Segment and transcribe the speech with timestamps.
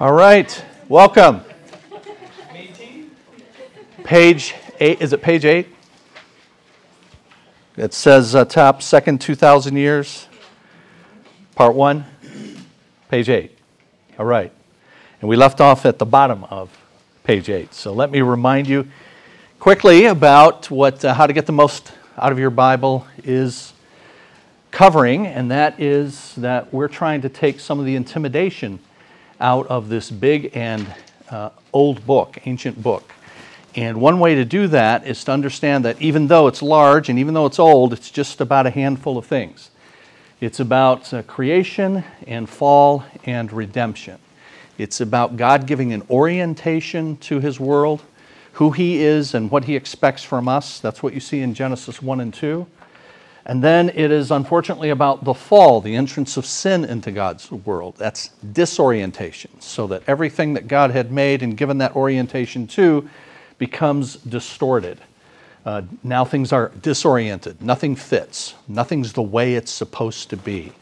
[0.00, 1.40] All right, welcome.
[4.02, 5.68] Page eight, is it page eight?
[7.78, 10.28] It says uh, top second 2,000 years,
[11.54, 12.04] part one,
[13.08, 13.56] page eight.
[14.18, 14.52] All right.
[15.24, 16.68] And we left off at the bottom of
[17.22, 17.72] page eight.
[17.72, 18.86] So let me remind you
[19.58, 23.72] quickly about what, uh, how to get the most out of your Bible is
[24.70, 28.80] covering, and that is that we're trying to take some of the intimidation
[29.40, 30.86] out of this big and
[31.30, 33.10] uh, old book, ancient book.
[33.74, 37.18] And one way to do that is to understand that even though it's large and
[37.18, 39.70] even though it's old, it's just about a handful of things.
[40.42, 44.18] It's about uh, creation and fall and redemption.
[44.78, 48.02] It's about God giving an orientation to His world,
[48.54, 50.80] who He is and what He expects from us.
[50.80, 52.66] That's what you see in Genesis 1 and 2.
[53.46, 57.94] And then it is unfortunately about the fall, the entrance of sin into God's world.
[57.98, 63.08] That's disorientation, so that everything that God had made and given that orientation to
[63.58, 64.98] becomes distorted.
[65.64, 67.60] Uh, now things are disoriented.
[67.62, 68.54] Nothing fits.
[68.66, 70.72] Nothing's the way it's supposed to be.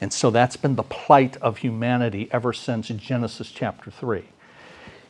[0.00, 4.24] And so that's been the plight of humanity ever since Genesis chapter 3.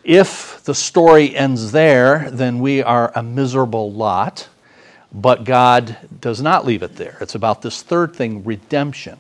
[0.05, 4.49] If the story ends there, then we are a miserable lot
[5.13, 7.17] but God does not leave it there.
[7.21, 9.19] It's about this third thing redemption.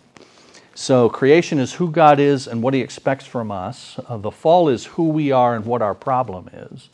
[0.75, 3.99] So, creation is who God is and what He expects from us.
[4.07, 6.89] Uh, the fall is who we are and what our problem is.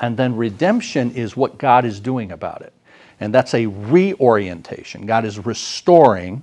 [0.00, 2.72] And then redemption is what God is doing about it.
[3.20, 5.06] And that's a reorientation.
[5.06, 6.42] God is restoring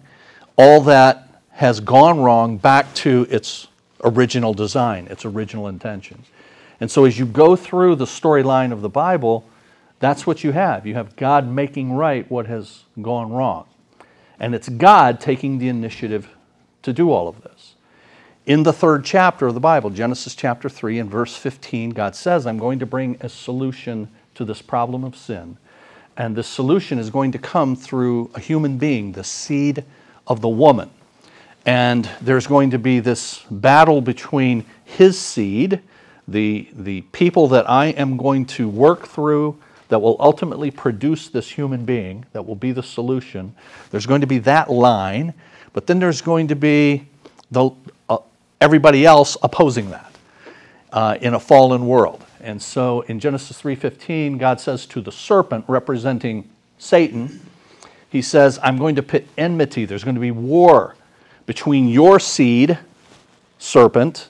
[0.56, 3.68] all that has gone wrong back to its
[4.04, 6.24] original design, its original intention.
[6.80, 9.46] And so, as you go through the storyline of the Bible,
[10.00, 10.86] that's what you have.
[10.86, 13.68] You have God making right what has gone wrong.
[14.40, 16.28] And it's God taking the initiative
[16.82, 17.76] to do all of this.
[18.46, 22.46] In the third chapter of the Bible, Genesis chapter 3 and verse 15, God says,
[22.46, 25.58] I'm going to bring a solution to this problem of sin.
[26.18, 29.86] And this solution is going to come through a human being, the seed
[30.28, 30.90] of the woman.
[31.66, 35.82] And there's going to be this battle between his seed,
[36.28, 39.58] the, the people that I am going to work through
[39.90, 43.56] that will ultimately produce this human being that will be the solution.
[43.92, 45.34] There's going to be that line,
[45.72, 47.08] but then there's going to be
[47.52, 47.70] the,
[48.10, 48.18] uh,
[48.60, 50.12] everybody else opposing that
[50.92, 52.26] uh, in a fallen world.
[52.42, 57.40] And so in Genesis 3:15, God says to the serpent representing Satan,
[58.10, 59.86] he says, "I'm going to put enmity.
[59.86, 60.96] There's going to be war
[61.46, 62.78] between your seed,
[63.60, 64.30] serpent,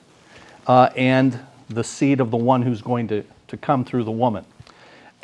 [0.66, 1.38] uh, and
[1.68, 4.44] the seed of the one who's going to, to come through the woman."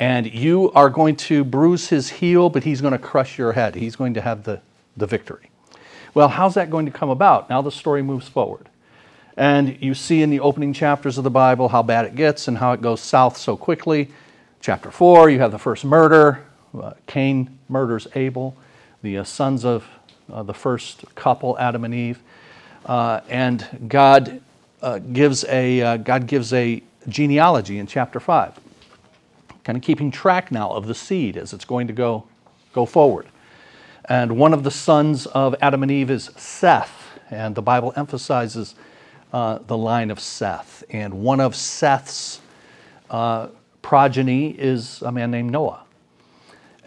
[0.01, 3.75] and you are going to bruise his heel, but he's going to crush your head.
[3.75, 4.63] He's going to have the,
[4.97, 5.51] the victory.
[6.15, 7.51] Well, how's that going to come about?
[7.51, 8.69] Now the story moves forward.
[9.37, 12.59] And you see in the opening chapters of the Bible how bad it gets and
[12.59, 14.11] how it goes south so quickly.
[14.61, 16.47] Chapter 4, you have the first murder.
[16.79, 18.57] Uh, Cain murders Abel,
[19.03, 19.87] the uh, sons of
[20.33, 22.21] uh, the first couple, Adam and Eve.
[22.87, 24.41] Uh, and God,
[24.83, 28.59] uh, gives a, uh, God gives a genealogy in chapter 5
[29.63, 32.25] kind of keeping track now of the seed as it's going to go,
[32.73, 33.27] go forward.
[34.07, 38.75] And one of the sons of Adam and Eve is Seth, and the Bible emphasizes
[39.35, 40.83] uh, the line of Seth.
[40.91, 42.41] And one of Seth's
[43.83, 45.85] progeny is a man named Noah.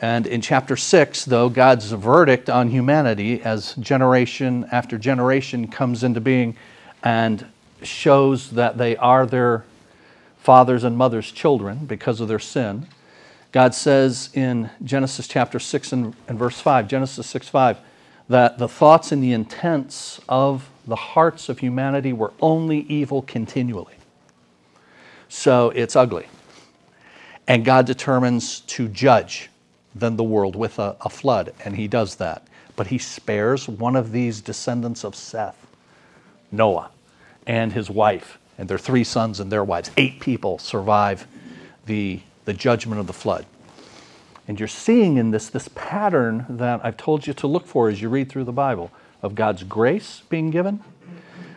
[0.03, 6.19] And in chapter 6, though, God's verdict on humanity as generation after generation comes into
[6.19, 6.58] being
[7.03, 7.46] and
[7.84, 9.64] shows that they are their
[10.40, 12.86] fathers and mothers' children because of their sin.
[13.53, 17.78] God says in Genesis chapter 6 and, and verse 5, Genesis 6 5,
[18.28, 23.96] that the thoughts and the intents of the hearts of humanity were only evil continually.
[25.29, 26.28] So it's ugly.
[27.47, 29.50] And God determines to judge
[29.95, 32.47] then the world with a, a, flood, and he does that.
[32.75, 35.67] But he spares one of these descendants of Seth,
[36.51, 36.90] Noah,
[37.45, 39.91] and his wife and their three sons and their wives.
[39.97, 41.28] Eight people survive
[41.85, 43.45] the, the judgment of the flood.
[44.47, 48.01] And you're seeing in this this pattern that I've told you to look for as
[48.01, 48.91] you read through the Bible
[49.22, 50.84] of God's grace being given,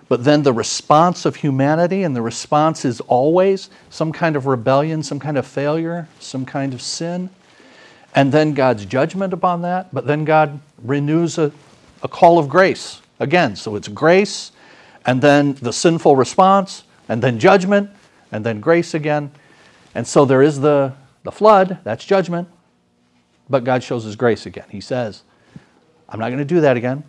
[0.08, 5.02] but then the response of humanity, and the response is always some kind of rebellion,
[5.02, 7.28] some kind of failure, some kind of sin,
[8.16, 11.52] and then God's judgment upon that, but then God renews a,
[12.02, 13.54] a call of grace again.
[13.54, 14.52] So it's grace,
[15.04, 17.90] and then the sinful response, and then judgment,
[18.32, 19.30] and then grace again.
[19.94, 22.48] And so there is the, the flood, that's judgment,
[23.50, 24.66] but God shows his grace again.
[24.70, 25.22] He says,
[26.08, 27.04] I'm not going to do that again.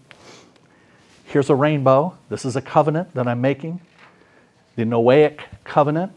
[1.26, 2.18] Here's a rainbow.
[2.30, 3.80] This is a covenant that I'm making,
[4.76, 6.12] the Noahic covenant.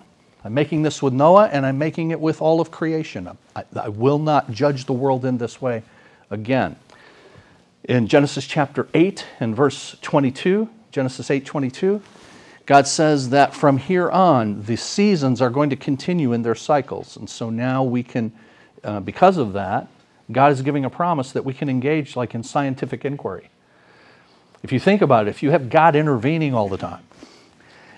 [0.44, 3.28] I'm making this with Noah and I'm making it with all of creation.
[3.54, 5.82] I, I, will not judge the world in this way
[6.30, 6.76] again.
[7.84, 12.00] In Genesis chapter 8 and verse 22, Genesis 8 22,
[12.64, 17.16] God says that from here on, the seasons are going to continue in their cycles.
[17.16, 18.32] And so now we can,
[18.82, 19.88] uh, because of that,
[20.32, 23.50] God is giving a promise that we can engage like in scientific inquiry.
[24.62, 27.02] If you think about it, if you have God intervening all the time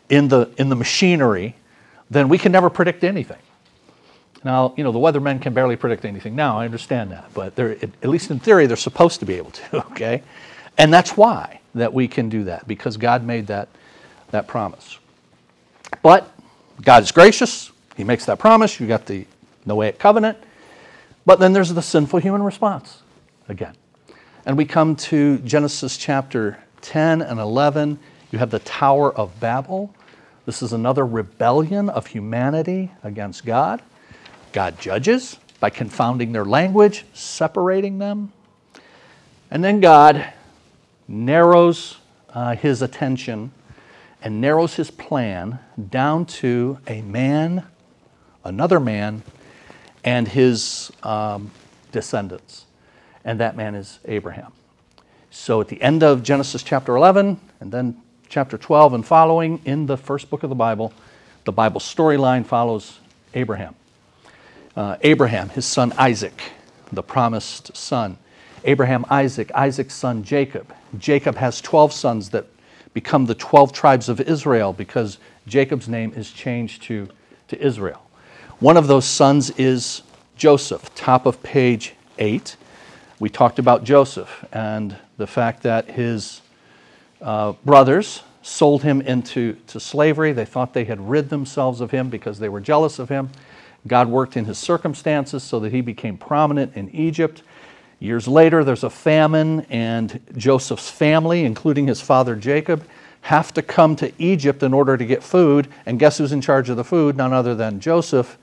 [0.09, 1.57] in the, in the machinery,
[2.13, 3.39] then we can never predict anything.
[4.45, 7.73] Now, you know, the weathermen can barely predict anything now, I understand that, but they're,
[7.73, 10.23] at least in theory, they're supposed to be able to, okay?
[10.79, 13.69] And that's why that we can do that, because God made that,
[14.31, 14.99] that promise.
[16.03, 16.29] But
[16.81, 19.27] God is gracious, He makes that promise, you got the
[19.67, 20.39] Noahic covenant,
[21.25, 23.03] but then there's the sinful human response
[23.49, 23.77] again.
[24.45, 27.99] And we come to Genesis chapter 10 and 11.
[28.33, 29.95] You have the Tower of Babel.
[30.45, 33.81] This is another rebellion of humanity against God.
[34.53, 38.33] God judges by confounding their language, separating them.
[39.51, 40.33] And then God
[41.07, 41.99] narrows
[42.31, 43.53] uh, his attention
[44.21, 45.61] and narrows his plan
[45.91, 47.65] down to a man,
[48.45, 49.23] another man,
[50.03, 51.53] and his um,
[51.93, 52.67] descendants.
[53.25, 54.53] And that man is Abraham.
[55.31, 58.01] So at the end of Genesis chapter 11 and then
[58.33, 60.91] chapter 12 and following in the first book of the Bible,
[61.45, 62.99] the Bible storyline follows
[63.35, 63.75] Abraham.
[64.75, 66.41] Uh, Abraham, his son Isaac,
[66.91, 68.17] the promised son.
[68.65, 70.75] Abraham, Isaac, Isaac's son Jacob.
[70.99, 72.47] Jacob has 12 sons that
[72.95, 77.09] become the 12 tribes of Israel because Jacob's name is changed to,
[77.49, 78.01] to Israel.
[78.61, 80.01] One of those sons is
[80.37, 82.57] Joseph, top of page 8.
[83.19, 86.42] We talked about Joseph and the fact that his
[87.23, 90.33] uh, brothers sold him into to slavery.
[90.33, 93.31] They thought they had rid themselves of him because they were jealous of him.
[93.87, 97.43] God worked in his circumstances so that he became prominent in Egypt.
[97.99, 102.85] Years later, there's a famine, and Joseph's family, including his father Jacob,
[103.23, 105.69] have to come to Egypt in order to get food.
[105.87, 107.17] And guess who's in charge of the food?
[107.17, 108.39] None other than Joseph.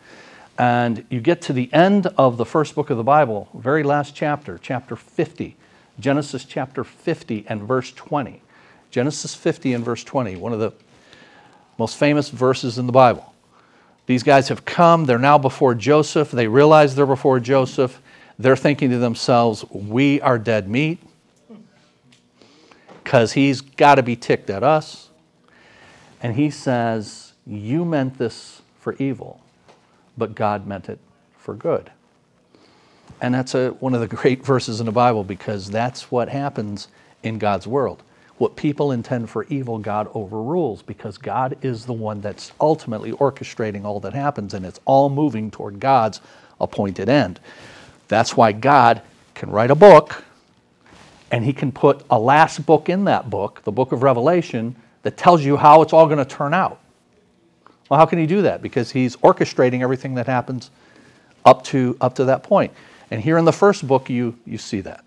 [0.57, 4.15] And you get to the end of the first book of the Bible, very last
[4.15, 5.55] chapter, chapter 50,
[5.99, 8.41] Genesis chapter 50 and verse 20.
[8.91, 10.73] Genesis 50 and verse 20, one of the
[11.77, 13.33] most famous verses in the Bible.
[14.05, 16.31] These guys have come, they're now before Joseph.
[16.31, 18.01] They realize they're before Joseph.
[18.39, 20.99] They're thinking to themselves, We are dead meat
[23.03, 25.09] because he's got to be ticked at us.
[26.21, 29.41] And he says, You meant this for evil
[30.19, 30.99] but God meant it
[31.37, 31.89] for good.
[33.21, 36.89] And that's a, one of the great verses in the Bible because that's what happens
[37.23, 38.03] in God's world.
[38.39, 43.83] What people intend for evil, God overrules because God is the one that's ultimately orchestrating
[43.83, 46.21] all that happens and it's all moving toward God's
[46.61, 47.41] appointed end.
[48.07, 49.01] That's why God
[49.35, 50.23] can write a book
[51.31, 55.17] and he can put a last book in that book, the book of Revelation, that
[55.17, 56.79] tells you how it's all going to turn out.
[57.89, 58.61] Well, how can he do that?
[58.61, 60.71] Because he's orchestrating everything that happens
[61.43, 62.71] up to, up to that point.
[63.11, 65.03] And here in the first book, you, you see that.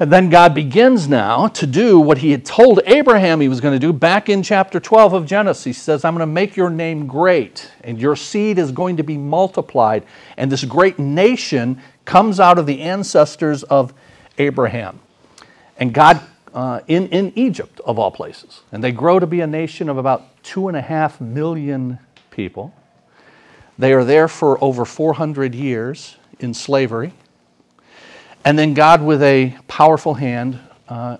[0.00, 3.74] And then God begins now to do what he had told Abraham he was going
[3.74, 5.64] to do back in chapter 12 of Genesis.
[5.64, 9.02] He says, I'm going to make your name great, and your seed is going to
[9.02, 10.04] be multiplied.
[10.36, 13.92] And this great nation comes out of the ancestors of
[14.38, 15.00] Abraham.
[15.78, 16.20] And God
[16.54, 18.62] uh, in, in Egypt, of all places.
[18.72, 21.98] And they grow to be a nation of about two and a half million
[22.30, 22.74] people.
[23.78, 27.12] They are there for over 400 years in slavery.
[28.44, 31.18] And then God, with a powerful hand, uh,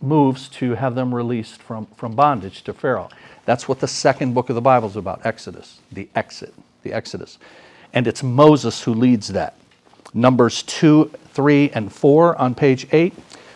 [0.00, 3.08] moves to have them released from, from bondage to Pharaoh.
[3.44, 7.38] That's what the second book of the Bible is about Exodus, the exit, the Exodus.
[7.92, 9.56] And it's Moses who leads that.
[10.14, 13.14] Numbers 2, 3, and 4 on page 8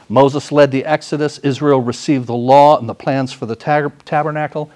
[0.08, 1.38] Moses led the Exodus.
[1.38, 4.70] Israel received the law and the plans for the tab- tabernacle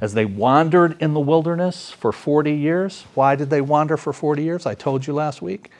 [0.00, 3.04] as they wandered in the wilderness for 40 years.
[3.14, 4.66] Why did they wander for 40 years?
[4.66, 5.70] I told you last week.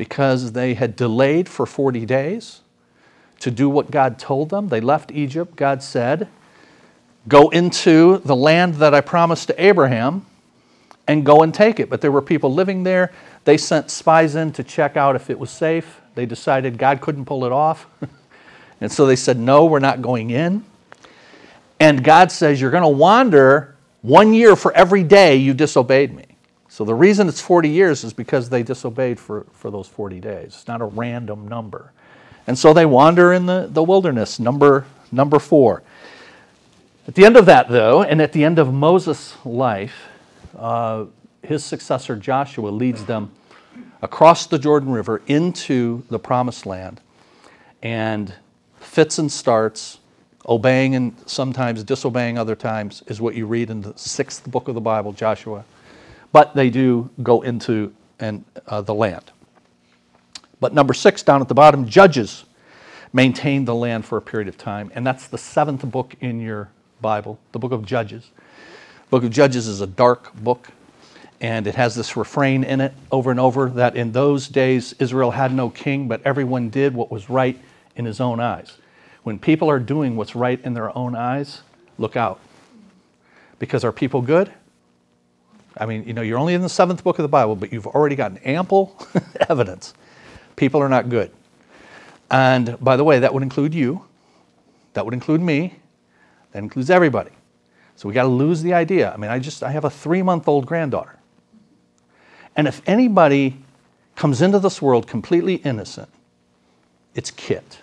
[0.00, 2.62] Because they had delayed for 40 days
[3.38, 4.68] to do what God told them.
[4.68, 5.56] They left Egypt.
[5.56, 6.26] God said,
[7.28, 10.24] Go into the land that I promised to Abraham
[11.06, 11.90] and go and take it.
[11.90, 13.12] But there were people living there.
[13.44, 16.00] They sent spies in to check out if it was safe.
[16.14, 17.86] They decided God couldn't pull it off.
[18.82, 20.64] And so they said, No, we're not going in.
[21.78, 26.29] And God says, You're going to wander one year for every day you disobeyed me.
[26.70, 30.46] So the reason it's 40 years is because they disobeyed for, for those 40 days.
[30.46, 31.90] It's not a random number.
[32.46, 35.82] And so they wander in the, the wilderness, number, number four.
[37.08, 40.06] At the end of that, though, and at the end of Moses' life,
[40.56, 41.06] uh,
[41.42, 43.32] his successor Joshua leads them
[44.00, 47.00] across the Jordan River into the promised land
[47.82, 48.32] and
[48.78, 49.98] fits and starts,
[50.48, 54.76] obeying and sometimes disobeying other times, is what you read in the sixth book of
[54.76, 55.64] the Bible, Joshua.
[56.32, 59.32] But they do go into and, uh, the land.
[60.60, 62.44] But number six, down at the bottom, Judges
[63.12, 64.92] maintained the land for a period of time.
[64.94, 66.68] And that's the seventh book in your
[67.00, 68.30] Bible, the book of Judges.
[69.08, 70.68] book of Judges is a dark book,
[71.40, 75.32] and it has this refrain in it over and over that in those days Israel
[75.32, 77.58] had no king, but everyone did what was right
[77.96, 78.76] in his own eyes.
[79.22, 81.62] When people are doing what's right in their own eyes,
[81.98, 82.38] look out.
[83.58, 84.52] Because are people good?
[85.76, 87.86] I mean, you know, you're only in the seventh book of the Bible, but you've
[87.86, 88.96] already gotten ample
[89.48, 89.94] evidence.
[90.56, 91.30] People are not good.
[92.30, 94.04] And by the way, that would include you,
[94.94, 95.76] that would include me,
[96.52, 97.30] that includes everybody.
[97.96, 99.12] So we got to lose the idea.
[99.12, 101.18] I mean, I just I have a 3-month-old granddaughter.
[102.56, 103.58] And if anybody
[104.16, 106.08] comes into this world completely innocent,
[107.14, 107.78] it's Kit,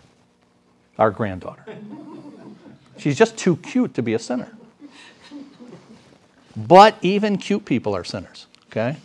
[0.98, 1.66] our granddaughter.
[2.98, 4.57] She's just too cute to be a sinner.
[6.58, 8.98] But even cute people are sinners, okay?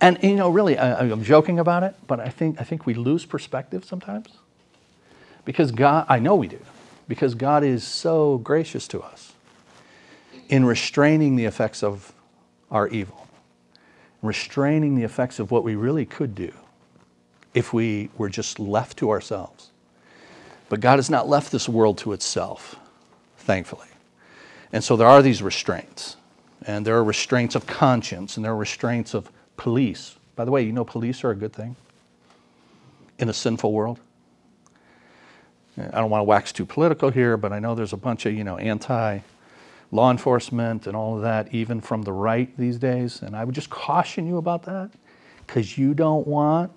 [0.00, 2.94] And you know, really, I, am joking about it, but I think, I think we
[2.94, 4.26] lose perspective sometimes.
[5.44, 6.58] Because God, I know we do,
[7.06, 9.32] because God is so gracious to us
[10.48, 12.12] in restraining the effects of
[12.72, 13.28] our evil,
[14.20, 16.52] restraining the effects of what we really could do
[17.54, 19.70] if we were just left to ourselves.
[20.68, 22.74] But God has not left this world to itself,
[23.38, 23.86] thankfully.
[24.74, 26.16] And so there are these restraints.
[26.66, 30.16] And there are restraints of conscience, and there are restraints of police.
[30.34, 31.76] By the way, you know police are a good thing
[33.20, 34.00] in a sinful world.
[35.78, 38.34] I don't want to wax too political here, but I know there's a bunch of,
[38.34, 39.20] you know, anti
[39.92, 43.22] law enforcement and all of that, even from the right these days.
[43.22, 44.90] And I would just caution you about that
[45.46, 46.72] because you don't want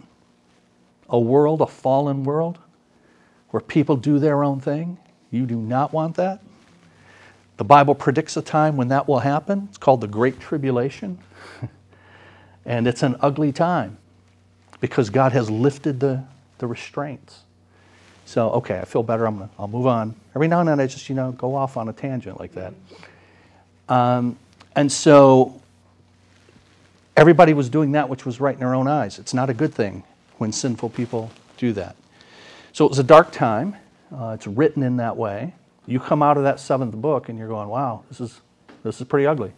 [1.10, 2.60] a world, a fallen world,
[3.50, 5.00] where people do their own thing.
[5.32, 6.42] You do not want that.
[7.58, 9.68] The Bible predicts a time when that will happen.
[9.70, 11.18] It's called the Great Tribulation.
[12.66, 13.98] and it's an ugly time
[14.80, 16.24] because God has lifted the,
[16.60, 17.42] the restraints.
[18.26, 19.26] So, okay, I feel better.
[19.26, 20.14] I'm gonna, I'll move on.
[20.36, 22.74] Every now and then I just, you know, go off on a tangent like that.
[23.90, 24.38] Um,
[24.76, 25.60] and so
[27.16, 29.18] everybody was doing that which was right in their own eyes.
[29.18, 30.04] It's not a good thing
[30.38, 31.96] when sinful people do that.
[32.74, 33.76] So it was a dark time.
[34.14, 35.54] Uh, it's written in that way.
[35.88, 38.42] You come out of that seventh book and you're going, wow, this is,
[38.84, 39.54] this is pretty ugly.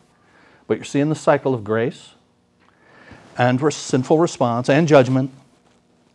[0.67, 2.13] But you're seeing the cycle of grace
[3.37, 5.31] and sinful response and judgment.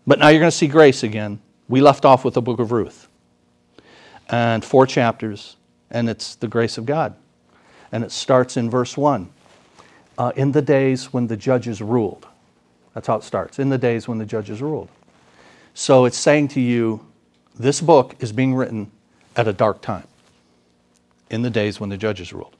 [0.06, 1.40] But now you're going to see grace again.
[1.68, 3.08] We left off with the book of Ruth
[4.30, 5.56] and four chapters,
[5.90, 7.16] and it's the grace of God.
[7.90, 9.28] And it starts in verse 1
[10.18, 12.26] uh, in the days when the judges ruled.
[12.94, 14.88] That's how it starts, in the days when the judges ruled.
[15.74, 17.04] So it's saying to you,
[17.58, 18.90] this book is being written
[19.36, 20.06] at a dark time
[21.30, 22.54] in the days when the judges ruled.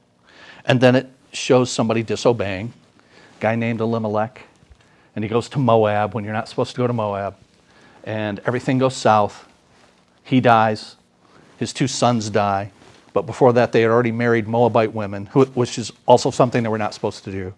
[0.65, 2.73] And then it shows somebody disobeying,
[3.37, 4.43] a guy named Elimelech,
[5.15, 7.35] and he goes to Moab when you're not supposed to go to Moab,
[8.03, 9.47] and everything goes south.
[10.23, 10.95] He dies,
[11.57, 12.71] his two sons die,
[13.13, 16.77] but before that, they had already married Moabite women, which is also something that we're
[16.77, 17.53] not supposed to do.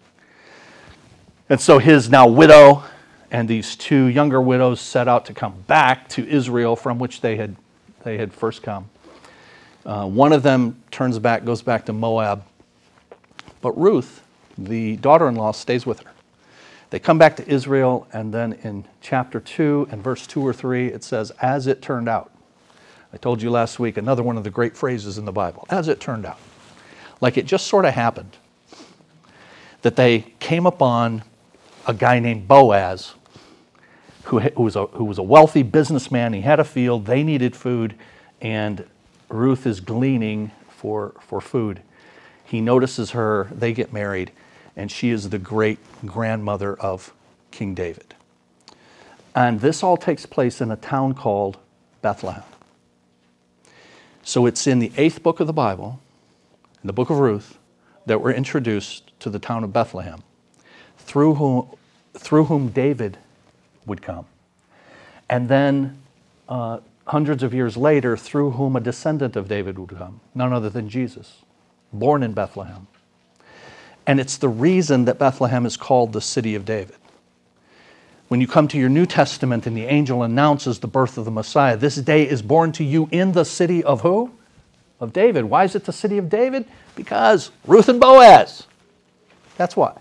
[1.48, 2.84] And so his now widow
[3.30, 7.36] and these two younger widows set out to come back to Israel from which they
[7.36, 7.56] had,
[8.04, 8.88] they had first come.
[9.88, 12.44] Uh, one of them turns back, goes back to Moab,
[13.62, 14.22] but Ruth,
[14.58, 16.10] the daughter in law, stays with her.
[16.90, 20.88] They come back to Israel, and then in chapter 2 and verse 2 or 3,
[20.88, 22.30] it says, As it turned out.
[23.14, 25.88] I told you last week another one of the great phrases in the Bible, as
[25.88, 26.38] it turned out.
[27.22, 28.36] Like it just sort of happened
[29.80, 31.22] that they came upon
[31.86, 33.14] a guy named Boaz
[34.24, 36.34] who, who, was a, who was a wealthy businessman.
[36.34, 37.94] He had a field, they needed food,
[38.42, 38.84] and
[39.28, 41.82] Ruth is gleaning for, for food.
[42.44, 44.32] He notices her, they get married,
[44.76, 47.12] and she is the great grandmother of
[47.50, 48.14] King David.
[49.34, 51.58] And this all takes place in a town called
[52.00, 52.42] Bethlehem.
[54.22, 56.00] So it's in the eighth book of the Bible,
[56.82, 57.58] in the book of Ruth,
[58.06, 60.22] that we're introduced to the town of Bethlehem,
[60.96, 61.68] through whom,
[62.14, 63.18] through whom David
[63.86, 64.26] would come.
[65.28, 65.98] And then
[66.48, 66.78] uh,
[67.08, 70.88] hundreds of years later through whom a descendant of David would come, none other than
[70.88, 71.42] Jesus,
[71.92, 72.86] born in Bethlehem.
[74.06, 76.96] And it's the reason that Bethlehem is called the city of David.
[78.28, 81.30] When you come to your New Testament and the angel announces the birth of the
[81.30, 84.30] Messiah, this day is born to you in the city of who?
[85.00, 85.44] Of David.
[85.44, 86.66] Why is it the city of David?
[86.94, 88.66] Because Ruth and Boaz.
[89.56, 89.96] That's why.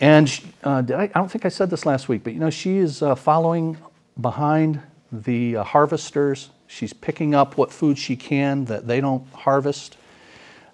[0.00, 0.28] And
[0.62, 3.00] uh, I, I, don't think I said this last week, but you know, she is
[3.00, 3.78] uh, following
[4.20, 4.82] behind
[5.22, 6.50] the uh, harvesters.
[6.66, 9.96] She's picking up what food she can that they don't harvest.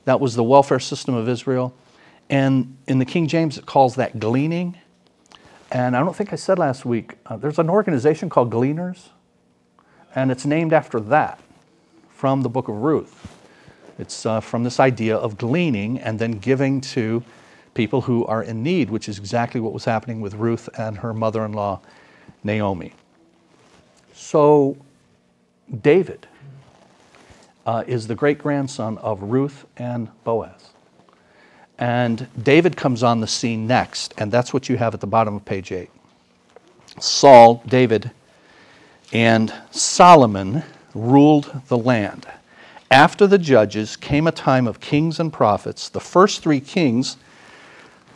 [0.05, 1.75] That was the welfare system of Israel.
[2.29, 4.79] And in the King James, it calls that gleaning.
[5.73, 9.11] And I don't think I said last week, uh, there's an organization called Gleaners,
[10.15, 11.41] and it's named after that
[12.11, 13.37] from the book of Ruth.
[13.99, 17.23] It's uh, from this idea of gleaning and then giving to
[17.75, 21.15] people who are in need, which is exactly what was happening with Ruth and her
[21.15, 21.81] mother in law,
[22.43, 22.95] Naomi.
[24.23, 24.77] So,
[25.81, 26.29] David
[27.65, 30.71] uh, is the great grandson of Ruth and Boaz.
[31.79, 35.35] And David comes on the scene next, and that's what you have at the bottom
[35.35, 35.89] of page 8.
[37.01, 38.11] Saul, David,
[39.11, 42.27] and Solomon ruled the land.
[42.91, 45.89] After the judges came a time of kings and prophets.
[45.89, 47.17] The first three kings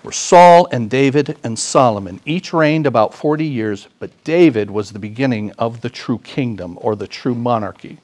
[0.04, 2.20] were Saul and David and Solomon.
[2.26, 6.94] Each reigned about 40 years, but David was the beginning of the true kingdom or
[6.94, 7.98] the true monarchy.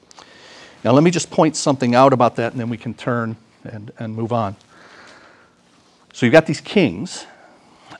[0.83, 3.93] Now, let me just point something out about that, and then we can turn and,
[3.99, 4.57] and move on.
[6.15, 7.27] So you've got these kings,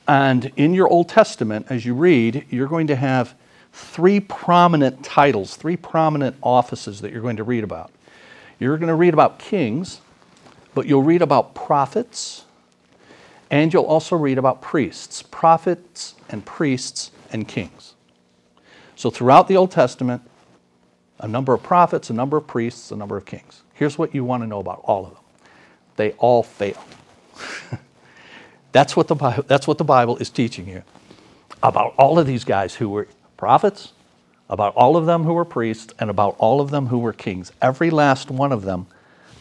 [0.07, 3.35] and in your Old Testament, as you read, you're going to have
[3.71, 7.91] three prominent titles, three prominent offices that you're going to read about.
[8.59, 10.01] You're going to read about kings,
[10.73, 12.45] but you'll read about prophets,
[13.51, 17.95] and you'll also read about priests, prophets and priests and kings.
[18.95, 20.23] So throughout the Old Testament,
[21.19, 23.61] a number of prophets, a number of priests, a number of kings.
[23.73, 25.23] Here's what you want to know about all of them
[25.97, 26.83] they all fail.
[28.71, 29.15] That's what the
[29.47, 30.83] that's what the Bible is teaching you
[31.61, 33.93] about all of these guys who were prophets,
[34.49, 37.51] about all of them who were priests, and about all of them who were kings.
[37.61, 38.87] Every last one of them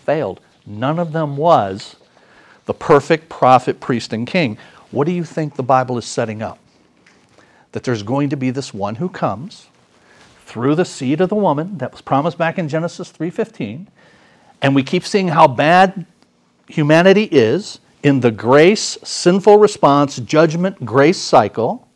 [0.05, 0.40] failed.
[0.66, 1.96] None of them was
[2.71, 4.57] the perfect prophet, priest, and king.
[4.93, 6.61] What do you think the Bible is setting up?
[7.73, 9.67] That there's going to be this one who comes
[10.47, 13.89] through the seed of the woman that was promised back in Genesis 3:15,
[14.63, 16.07] and we keep seeing how bad
[16.69, 21.89] humanity is in the grace, sinful response, judgment, grace cycle.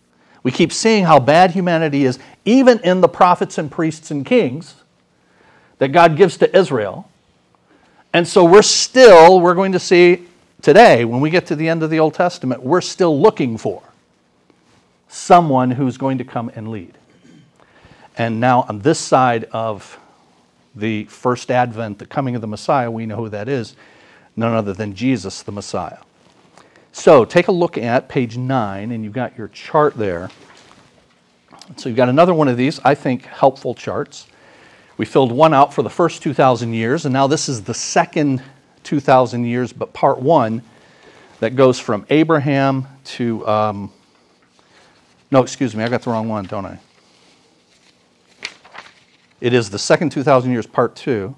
[0.42, 4.74] We keep seeing how bad humanity is, even in the prophets and priests and kings
[5.78, 7.08] that God gives to Israel.
[8.12, 10.26] And so we're still, we're going to see
[10.64, 13.82] today, when we get to the end of the Old Testament, we're still looking for
[15.08, 16.96] someone who's going to come and lead.
[18.16, 19.98] And now, on this side of
[20.74, 23.76] the first advent, the coming of the Messiah, we know who that is
[24.36, 25.98] none other than Jesus, the Messiah.
[26.92, 30.30] So take a look at page 9, and you've got your chart there.
[31.76, 34.28] So you've got another one of these, I think, helpful charts.
[34.96, 38.42] We filled one out for the first 2,000 years, and now this is the second
[38.84, 40.62] 2,000 years, but part one
[41.40, 43.92] that goes from Abraham to, um,
[45.30, 46.78] no, excuse me, I got the wrong one, don't I?
[49.40, 51.34] It is the second 2,000 years, part two.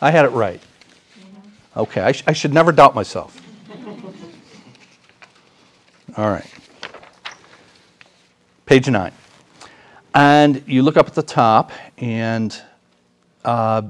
[0.00, 0.60] I had it right.
[1.76, 3.40] Okay, I, sh- I should never doubt myself.
[6.16, 6.50] All right.
[8.66, 9.12] Page nine.
[10.14, 12.60] And you look up at the top, and
[13.44, 13.82] uh,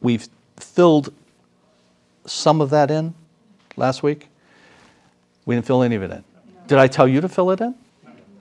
[0.00, 1.12] we've filled
[2.26, 3.14] some of that in
[3.76, 4.28] last week.
[5.46, 6.24] We didn't fill any of it in.
[6.66, 7.74] Did I tell you to fill it in?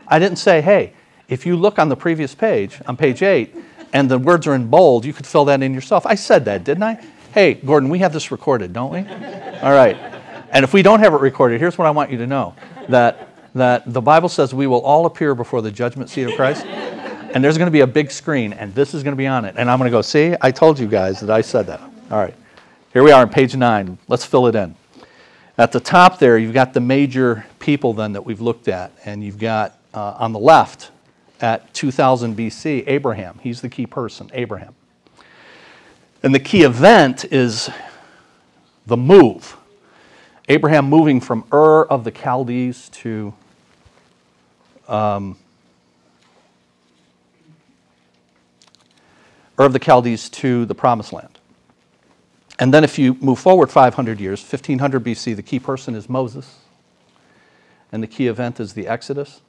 [0.08, 0.94] I didn't say, hey,
[1.28, 3.56] if you look on the previous page, on page eight,
[3.94, 6.06] and the words are in bold, you could fill that in yourself.
[6.06, 7.04] I said that, didn't I?
[7.34, 9.00] Hey, Gordon, we have this recorded, don't we?
[9.62, 9.96] All right.
[10.52, 12.56] And if we don't have it recorded, here's what I want you to know
[12.90, 16.66] that, that the Bible says we will all appear before the judgment seat of Christ.
[17.34, 19.46] And there's going to be a big screen, and this is going to be on
[19.46, 19.56] it.
[19.58, 21.80] And I'm going to go, see, I told you guys that I said that.
[21.82, 22.34] All right.
[22.92, 23.98] Here we are on page nine.
[24.08, 24.76] Let's fill it in.
[25.58, 28.92] At the top there, you've got the major people then that we've looked at.
[29.06, 30.92] And you've got uh, on the left,
[31.42, 33.40] at 2000 BC, Abraham.
[33.42, 34.76] He's the key person, Abraham.
[36.22, 37.70] And the key event is
[38.86, 39.56] the move.
[40.50, 43.34] Abraham moving from Ur of the Chaldees to
[44.88, 45.38] um,
[49.60, 51.38] Of the Chaldees to the Promised Land.
[52.60, 56.58] And then if you move forward 500 years, 1500 BC, the key person is Moses.
[57.92, 59.42] and the key event is the Exodus.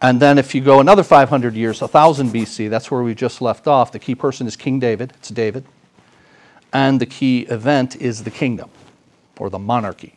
[0.00, 3.66] And then if you go another 500 years, 1000 BC, that's where we just left
[3.66, 3.92] off.
[3.92, 5.12] The key person is King David.
[5.16, 5.64] It's David.
[6.72, 8.70] And the key event is the kingdom
[9.38, 10.14] or the monarchy.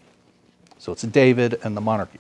[0.78, 2.20] So it's David and the monarchy.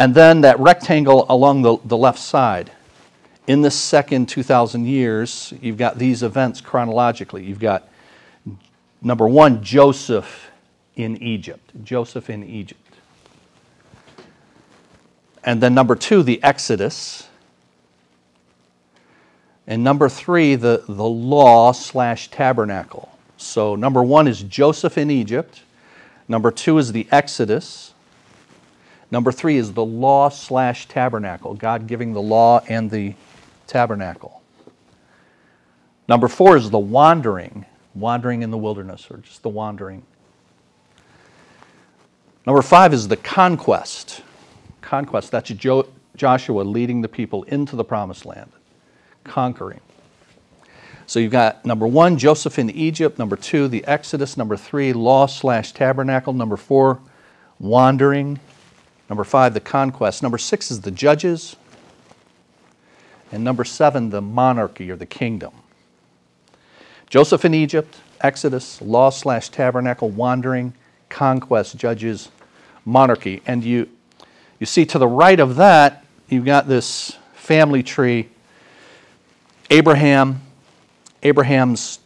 [0.00, 2.72] And then that rectangle along the, the left side,
[3.46, 7.44] in the second 2,000 years, you've got these events chronologically.
[7.44, 7.86] You've got
[9.02, 10.50] number one, Joseph
[10.96, 11.70] in Egypt.
[11.84, 12.80] Joseph in Egypt.
[15.44, 17.28] And then number two, the Exodus.
[19.66, 23.18] And number three, the, the law slash tabernacle.
[23.36, 25.60] So number one is Joseph in Egypt.
[26.26, 27.89] Number two is the Exodus.
[29.10, 33.14] Number three is the law slash tabernacle, God giving the law and the
[33.66, 34.40] tabernacle.
[36.08, 40.02] Number four is the wandering, wandering in the wilderness, or just the wandering.
[42.46, 44.22] Number five is the conquest.
[44.80, 48.50] Conquest, that's jo- Joshua leading the people into the promised land,
[49.24, 49.80] conquering.
[51.06, 53.18] So you've got number one, Joseph in Egypt.
[53.18, 54.36] Number two, the Exodus.
[54.36, 56.32] Number three, law slash tabernacle.
[56.32, 57.00] Number four,
[57.58, 58.38] wandering.
[59.10, 60.22] Number five, the conquest.
[60.22, 61.56] Number six is the judges.
[63.32, 65.52] And number seven, the monarchy or the kingdom.
[67.08, 70.74] Joseph in Egypt, Exodus, law slash tabernacle, wandering,
[71.08, 72.30] conquest, judges,
[72.84, 73.42] monarchy.
[73.46, 73.88] And you,
[74.60, 78.28] you see to the right of that, you've got this family tree
[79.72, 80.40] Abraham,
[81.22, 82.00] Abraham's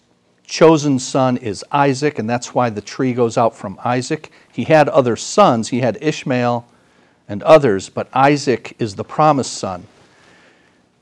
[0.44, 4.30] chosen son is Isaac, and that's why the tree goes out from Isaac.
[4.52, 6.66] He had other sons, he had Ishmael
[7.28, 9.86] and others, but Isaac is the promised son.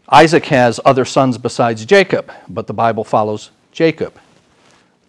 [0.08, 4.18] Isaac has other sons besides Jacob, but the Bible follows Jacob,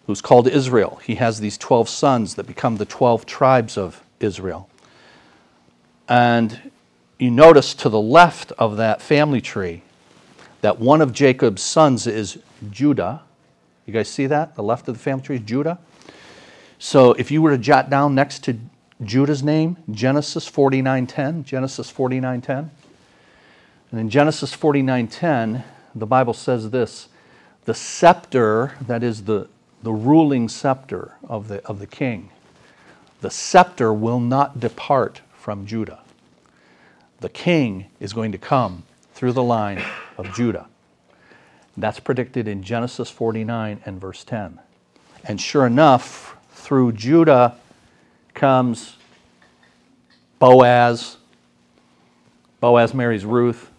[0.06, 1.00] who's called Israel.
[1.04, 4.68] He has these 12 sons that become the 12 tribes of Israel.
[6.08, 6.70] And
[7.18, 9.82] you notice to the left of that family tree
[10.62, 12.38] that one of Jacob's sons is
[12.70, 13.22] Judah.
[13.86, 14.54] You guys see that?
[14.54, 15.78] The left of the family tree is Judah.
[16.78, 18.58] So if you were to jot down next to
[19.02, 22.70] Judah's name, Genesis 49:10, Genesis 49:10.
[23.90, 27.08] And in Genesis 49:10, the Bible says this,
[27.64, 29.48] the scepter, that is the,
[29.82, 32.30] the ruling scepter of the, of the king,
[33.20, 36.00] the scepter will not depart from Judah.
[37.20, 38.82] The king is going to come
[39.14, 39.82] through the line
[40.18, 40.66] of Judah.
[41.76, 44.60] That's predicted in Genesis 49 and verse 10.
[45.24, 47.56] And sure enough, through Judah
[48.34, 48.96] comes
[50.38, 51.16] Boaz.
[52.60, 53.70] Boaz marries Ruth,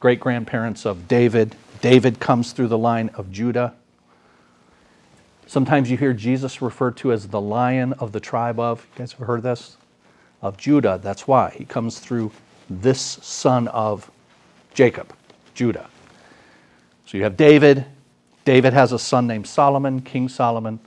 [0.00, 1.56] great grandparents of David.
[1.80, 3.74] David comes through the line of Judah.
[5.46, 9.12] Sometimes you hear Jesus referred to as the lion of the tribe of, you guys
[9.12, 9.76] have heard this?
[10.42, 11.00] Of Judah.
[11.02, 11.54] That's why.
[11.56, 12.30] He comes through
[12.68, 14.10] this son of
[14.74, 15.12] Jacob,
[15.54, 15.88] Judah.
[17.04, 17.84] So you have David.
[18.44, 20.78] David has a son named Solomon, King Solomon.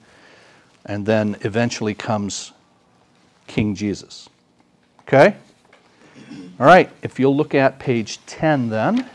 [0.85, 2.52] And then eventually comes
[3.47, 4.29] King Jesus.
[5.01, 5.35] Okay?
[6.59, 9.09] All right, if you'll look at page 10 then.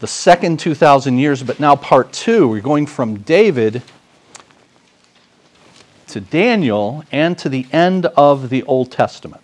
[0.00, 2.48] The second 2,000 years, but now part two.
[2.48, 3.82] We're going from David
[6.08, 9.42] to Daniel and to the end of the Old Testament.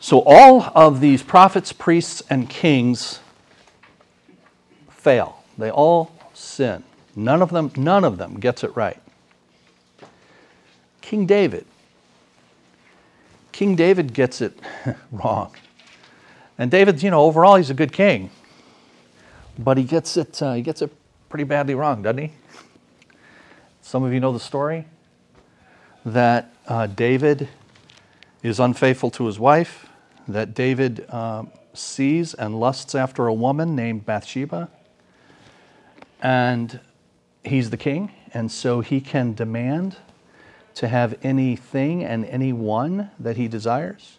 [0.00, 3.20] So all of these prophets, priests, and kings
[4.88, 5.44] fail.
[5.58, 6.82] They all sin.
[7.14, 8.98] None of them, none of them gets it right.
[11.08, 11.64] King David.
[13.50, 14.60] King David gets it
[15.10, 15.54] wrong.
[16.58, 18.28] And David, you know, overall he's a good king.
[19.58, 20.92] But he gets it uh, he gets it
[21.30, 22.32] pretty badly wrong, doesn't he?
[23.80, 24.84] Some of you know the story
[26.04, 27.48] that uh, David
[28.42, 29.86] is unfaithful to his wife
[30.28, 34.68] that David uh, sees and lusts after a woman named Bathsheba.
[36.20, 36.80] And
[37.44, 39.96] he's the king, and so he can demand
[40.78, 44.18] to have anything and anyone that he desires.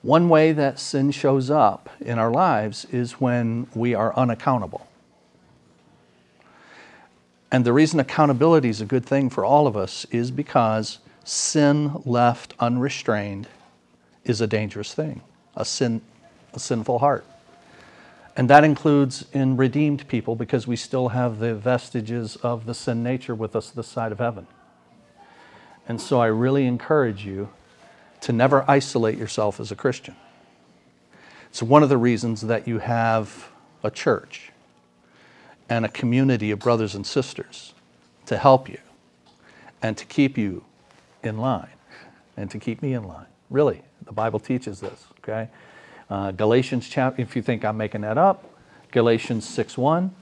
[0.00, 4.86] One way that sin shows up in our lives is when we are unaccountable.
[7.52, 12.00] And the reason accountability is a good thing for all of us is because sin
[12.06, 13.46] left unrestrained
[14.24, 15.20] is a dangerous thing,
[15.54, 16.00] a, sin,
[16.54, 17.26] a sinful heart.
[18.36, 23.02] And that includes in redeemed people because we still have the vestiges of the sin
[23.02, 24.46] nature with us this side of heaven.
[25.88, 27.50] And so I really encourage you
[28.22, 30.14] to never isolate yourself as a Christian.
[31.48, 33.48] It's one of the reasons that you have
[33.82, 34.52] a church
[35.68, 37.74] and a community of brothers and sisters
[38.26, 38.78] to help you
[39.82, 40.64] and to keep you
[41.22, 41.70] in line
[42.36, 43.26] and to keep me in line.
[43.48, 45.48] Really, the Bible teaches this, okay?
[46.10, 48.44] Uh, Galatians chapter, if you think I'm making that up,
[48.90, 50.12] Galatians 6 1.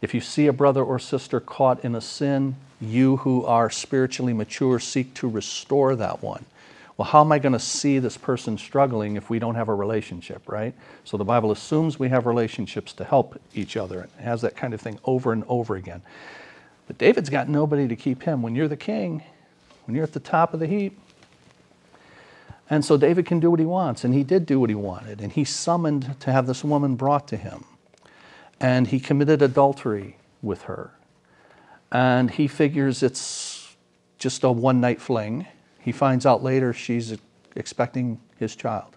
[0.00, 4.32] If you see a brother or sister caught in a sin, you who are spiritually
[4.32, 6.46] mature seek to restore that one.
[6.96, 9.74] Well, how am I going to see this person struggling if we don't have a
[9.74, 10.74] relationship, right?
[11.04, 14.02] So the Bible assumes we have relationships to help each other.
[14.18, 16.02] It has that kind of thing over and over again.
[16.86, 18.42] But David's got nobody to keep him.
[18.42, 19.22] When you're the king,
[19.86, 20.98] when you're at the top of the heap,
[22.72, 25.20] and so David can do what he wants, and he did do what he wanted,
[25.20, 27.66] and he summoned to have this woman brought to him.
[28.58, 30.92] And he committed adultery with her.
[31.90, 33.76] And he figures it's
[34.16, 35.46] just a one night fling.
[35.80, 37.18] He finds out later she's
[37.54, 38.96] expecting his child.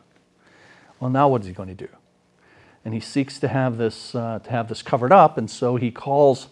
[1.01, 1.89] Well, now what is he going to do?
[2.85, 5.91] And he seeks to have this, uh, to have this covered up, and so he
[5.91, 6.47] calls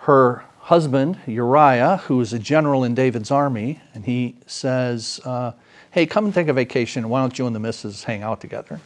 [0.00, 5.52] her husband, Uriah, who is a general in David's army, and he says, uh,
[5.94, 7.08] hey, come and take a vacation.
[7.08, 8.80] Why don't you and the missus hang out together?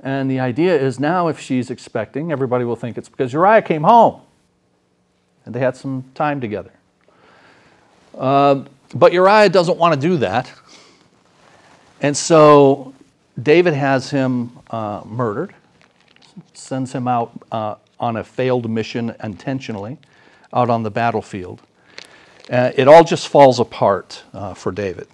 [0.00, 3.84] And the idea is now, if she's expecting, everybody will think it's because Uriah came
[3.84, 4.20] home
[5.44, 6.72] and they had some time together.
[8.16, 10.52] Uh, but Uriah doesn't want to do that.
[12.00, 12.92] And so
[13.40, 15.54] David has him uh, murdered,
[16.52, 19.98] sends him out uh, on a failed mission intentionally
[20.52, 21.60] out on the battlefield.
[22.50, 25.06] Uh, it all just falls apart uh, for David.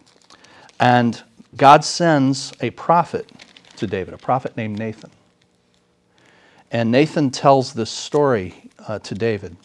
[0.81, 1.23] And
[1.57, 3.31] God sends a prophet
[3.77, 5.11] to David, a prophet named Nathan.
[6.71, 9.57] And Nathan tells this story uh, to David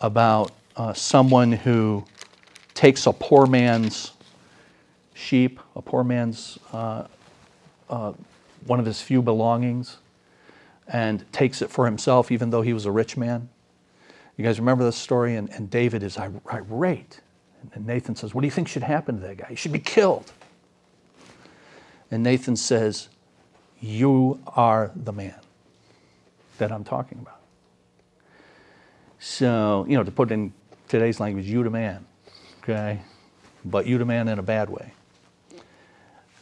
[0.00, 2.04] about uh, someone who
[2.74, 4.12] takes a poor man's
[5.14, 7.06] sheep, a poor man's, uh,
[7.88, 8.12] uh
[8.66, 9.98] one of his few belongings,
[10.88, 13.48] and takes it for himself, even though he was a rich man.
[14.36, 15.36] You guys remember this story?
[15.36, 17.20] And, and David is irate
[17.72, 19.46] and Nathan says, What do you think should happen to that guy?
[19.50, 20.32] He should be killed.
[22.10, 23.08] And Nathan says,
[23.80, 25.38] You are the man
[26.58, 27.40] that I'm talking about.
[29.18, 30.52] So, you know, to put it in
[30.88, 32.06] today's language, you the man,
[32.62, 33.00] okay?
[33.64, 34.92] But you the man in a bad way.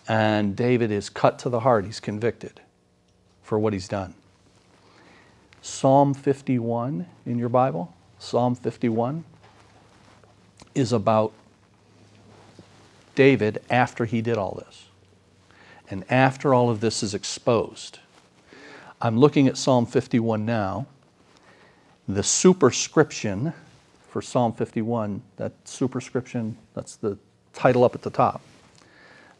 [0.06, 1.84] And David is cut to the heart.
[1.84, 2.60] He's convicted
[3.42, 4.14] for what he's done.
[5.60, 9.24] Psalm 51 in your Bible, Psalm 51
[10.78, 11.32] is about
[13.14, 14.86] David after he did all this.
[15.90, 17.98] And after all of this is exposed.
[19.00, 20.86] I'm looking at Psalm 51 now.
[22.06, 23.52] The superscription
[24.08, 27.18] for Psalm 51, that superscription, that's the
[27.52, 28.40] title up at the top.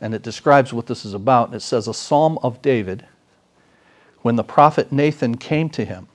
[0.01, 1.55] And it describes what this is about.
[1.55, 3.07] It says, A psalm of David
[4.22, 6.09] when the prophet Nathan came to him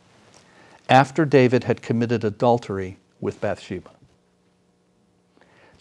[0.89, 3.89] after David had committed adultery with Bathsheba.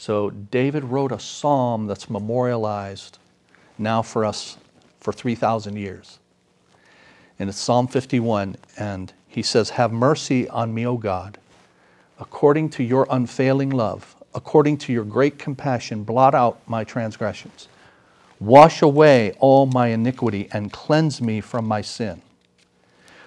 [0.03, 3.19] So David wrote a psalm that's memorialized
[3.79, 4.57] now for us
[4.99, 6.19] for 3,000 years.
[7.39, 11.39] And it's Psalm 51, and he says, Have mercy on me, O God,
[12.19, 17.69] according to your unfailing love, according to your great compassion, blot out my transgressions.
[18.41, 22.23] Wash away all my iniquity and cleanse me from my sin.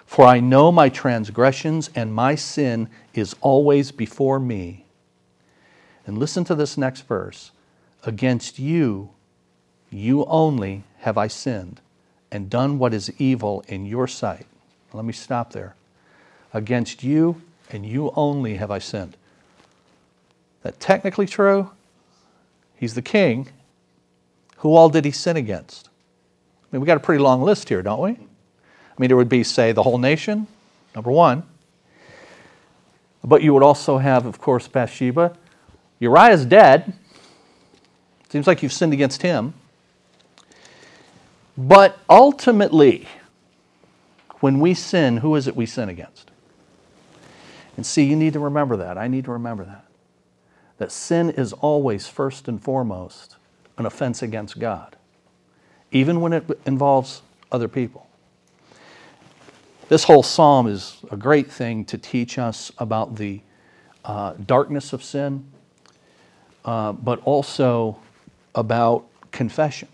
[0.06, 4.85] For I know my transgressions and my sin is always before me.
[6.06, 7.52] And listen to this next verse
[8.04, 9.10] Against you,
[9.90, 11.82] you only have I sinned
[12.32, 14.46] and done what is evil in your sight.
[14.94, 15.76] Let me stop there.
[16.54, 17.42] Against you
[17.72, 19.18] and you only have I sinned.
[20.62, 21.72] That technically true?
[22.76, 23.50] He's the king.
[24.58, 25.90] Who all did he sin against?
[26.64, 28.12] I mean, we got a pretty long list here, don't we?
[28.12, 30.48] I mean, it would be, say, the whole nation,
[30.94, 31.44] number one.
[33.24, 35.36] But you would also have, of course, Bathsheba.
[36.06, 36.94] Uriah's dead.
[38.30, 39.56] Seems like you've sinned against him.
[41.58, 43.08] But ultimately,
[44.40, 46.30] when we sin, who is it we sin against?
[47.76, 48.98] And see, you need to remember that.
[48.98, 49.86] I need to remember that.
[50.78, 53.38] That sin is always, first and foremost,
[53.78, 54.96] an offense against God,
[55.92, 58.08] even when it involves other people.
[59.90, 63.42] This whole psalm is a great thing to teach us about the
[64.04, 65.46] uh, darkness of sin,
[66.66, 67.98] uh, but also
[68.56, 69.88] about confession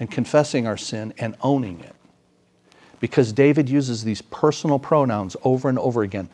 [0.00, 1.94] and confessing our sin and owning it.
[2.98, 6.28] Because David uses these personal pronouns over and over again.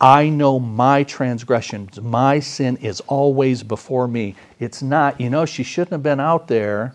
[0.00, 4.34] I know my transgressions, my sin is always before me.
[4.60, 6.94] It's not, you know, she shouldn't have been out there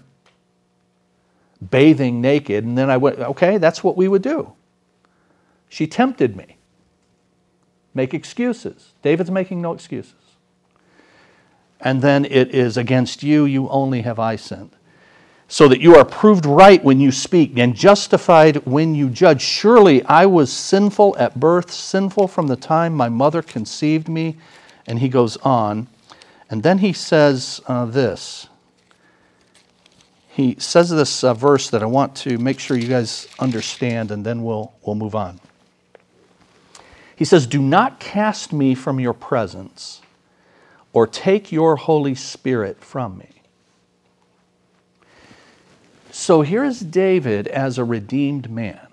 [1.72, 2.64] bathing naked.
[2.64, 4.54] And then I went, okay, that's what we would do.
[5.70, 6.58] She tempted me.
[7.94, 8.94] Make excuses.
[9.02, 10.14] David's making no excuses.
[11.82, 14.72] And then it is against you, you only have I sinned.
[15.48, 19.42] So that you are proved right when you speak and justified when you judge.
[19.42, 24.38] Surely I was sinful at birth, sinful from the time my mother conceived me.
[24.86, 25.88] And he goes on.
[26.50, 28.48] And then he says uh, this.
[30.28, 34.26] He says this uh, verse that I want to make sure you guys understand, and
[34.26, 35.40] then we'll, we'll move on.
[37.16, 40.02] He says, Do not cast me from your presence
[40.94, 43.30] or take your Holy Spirit from me.
[46.12, 48.88] So here's David as a redeemed man,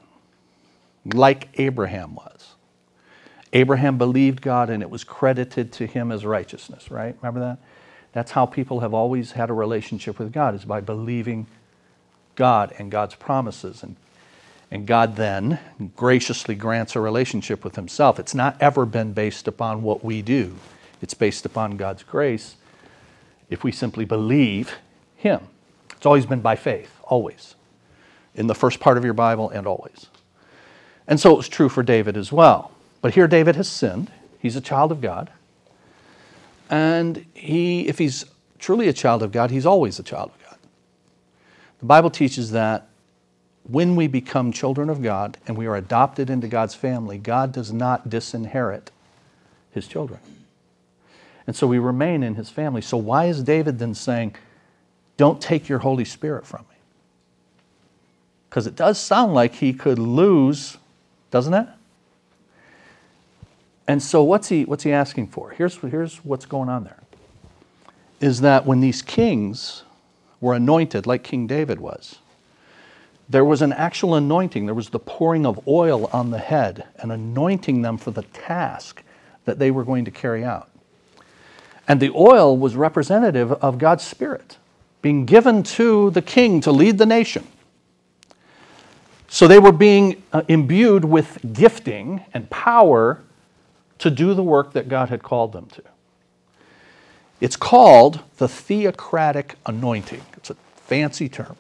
[1.05, 2.55] like Abraham was.
[3.53, 7.17] Abraham believed God and it was credited to him as righteousness, right?
[7.23, 7.59] Remember that?
[8.13, 11.47] That's how people have always had a relationship with God, is by believing
[12.35, 13.83] God and God's promises.
[13.83, 13.97] And,
[14.71, 15.59] and God then
[15.97, 18.19] graciously grants a relationship with Himself.
[18.19, 20.55] It's not ever been based upon what we do,
[21.01, 22.57] it's based upon God's grace
[23.51, 24.75] if we simply believe
[25.17, 25.41] Him.
[25.97, 27.55] It's always been by faith, always.
[28.35, 30.07] In the first part of your Bible and always.
[31.07, 32.73] And so it was true for David as well.
[33.01, 34.11] But here David has sinned.
[34.41, 35.31] He's a child of God.
[36.69, 38.25] And he, if he's
[38.59, 40.59] truly a child of God, he's always a child of God.
[41.79, 42.89] The Bible teaches that
[43.63, 47.73] when we become children of God and we are adopted into God's family, God does
[47.73, 48.91] not disinherit
[49.73, 50.21] his children.
[51.47, 52.83] And so we remain in his family.
[52.83, 54.35] So why is David then saying,
[55.17, 56.77] Don't take your Holy Spirit from me?
[58.49, 60.79] Because it does sound like he could lose,
[61.31, 61.69] doesn't it?
[63.89, 65.51] And so what's he, what's he asking for?
[65.51, 67.03] Here's, here's what's going on there.
[68.21, 69.85] Is that when these kings
[70.41, 72.19] were anointed, like King David was,
[73.29, 74.67] there was an actual anointing.
[74.67, 79.03] There was the pouring of oil on the head and anointing them for the task
[79.45, 80.71] that they were going to carry out.
[81.88, 84.57] And the oil was representative of God's Spirit
[85.07, 87.46] being given to the king to lead the nation.
[89.29, 93.22] So they were being uh, imbued with gifting and power
[93.99, 95.83] to do the work that God had called them to.
[97.40, 100.22] It's called the theocratic anointing.
[100.37, 101.57] It's a fancy term.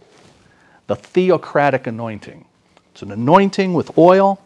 [0.86, 2.46] The theocratic anointing.
[2.92, 4.40] It's an anointing with oil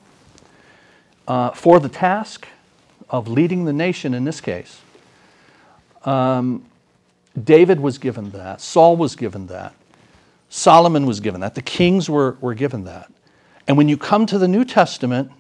[1.26, 2.48] uh, for the task
[3.08, 4.80] of leading the nation in this case.
[6.04, 6.64] Um,
[7.42, 9.74] David was given that, Saul was given that,
[10.48, 13.12] Solomon was given that, the kings were, were given that.
[13.68, 15.30] And when you come to the New Testament,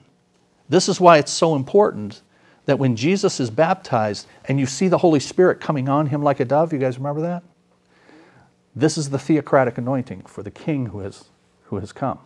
[0.68, 2.22] this is why it's so important
[2.66, 6.38] that when Jesus is baptized and you see the Holy Spirit coming on him like
[6.38, 7.42] a dove, you guys remember that?
[8.76, 11.24] This is the theocratic anointing for the king who has,
[11.64, 12.20] who has come.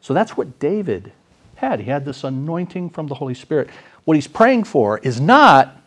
[0.00, 1.12] So that's what David
[1.56, 1.80] had.
[1.80, 3.68] He had this anointing from the Holy Spirit.
[4.04, 5.81] What he's praying for is not,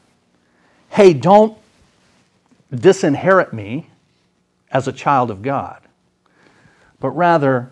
[0.90, 1.58] hey, don't
[2.74, 3.88] disinherit me
[4.72, 5.82] as a child of God,
[7.00, 7.72] but rather,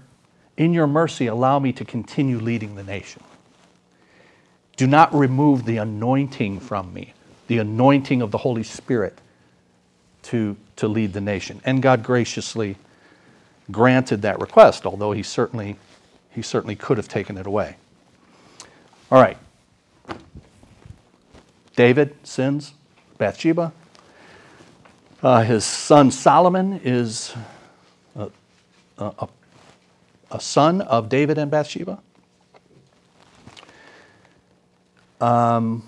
[0.57, 3.23] in your mercy, allow me to continue leading the nation.
[4.77, 7.13] Do not remove the anointing from me,
[7.47, 9.19] the anointing of the Holy Spirit
[10.23, 11.61] to, to lead the nation.
[11.65, 12.77] And God graciously
[13.71, 15.77] granted that request, although he certainly,
[16.31, 17.75] he certainly could have taken it away.
[19.11, 19.37] All right.
[21.75, 22.73] David sins,
[23.23, 23.71] Bathsheba.
[25.21, 27.33] Uh, his son Solomon is
[28.17, 28.29] a,
[28.97, 29.29] a,
[30.29, 31.99] a son of David and Bathsheba.
[35.21, 35.83] Um,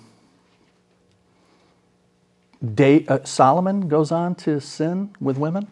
[2.74, 5.68] Day, uh, Solomon goes on to sin with women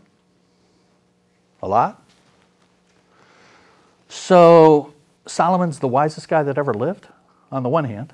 [1.63, 2.03] a lot.
[4.11, 4.93] So
[5.25, 7.09] Solomon's the wisest guy that ever lived,
[7.51, 8.13] on the one hand,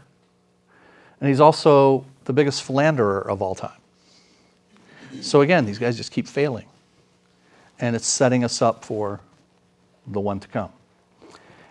[1.19, 3.81] and he's also the biggest philanderer of all time.
[5.21, 6.67] So again, these guys just keep failing,
[7.81, 9.19] and it's setting us up for
[10.07, 10.71] the one to come.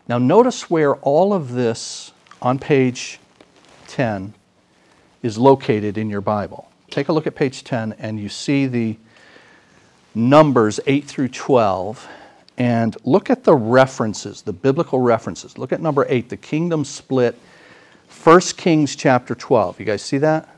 [0.09, 3.21] Now, notice where all of this on page
[3.87, 4.33] 10
[5.23, 6.69] is located in your Bible.
[6.91, 8.97] Take a look at page 10 and you see the
[10.13, 12.05] numbers 8 through 12
[12.57, 15.57] and look at the references, the biblical references.
[15.57, 17.39] Look at number 8, the kingdom split,
[18.23, 19.79] 1 Kings chapter 12.
[19.79, 20.49] You guys see that?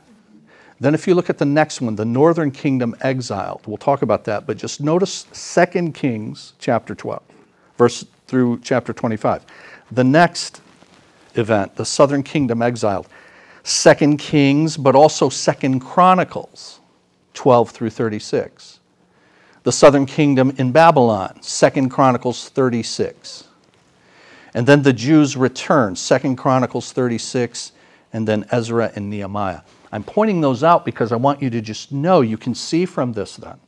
[0.80, 3.62] Then if you look at the next one, the northern kingdom exiled.
[3.66, 7.22] We'll talk about that, but just notice 2 Kings chapter 12,
[7.78, 9.44] verse through chapter 25.
[9.92, 10.60] The next
[11.34, 13.06] event, the southern kingdom exiled.
[13.62, 16.80] Second Kings, but also Second Chronicles
[17.34, 18.80] 12 through 36.
[19.62, 23.44] the southern kingdom in Babylon, 2 Chronicles 36.
[24.54, 27.72] And then the Jews return, Second Chronicles 36,
[28.12, 29.62] and then Ezra and Nehemiah.
[29.90, 33.12] I'm pointing those out because I want you to just know you can see from
[33.12, 33.58] this then.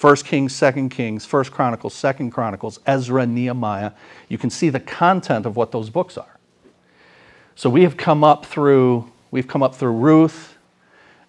[0.00, 3.92] 1 Kings, 2 Kings, 1 Chronicles, 2 Chronicles, Ezra, Nehemiah.
[4.28, 6.38] You can see the content of what those books are.
[7.54, 10.56] So we have come up through we've come up through Ruth,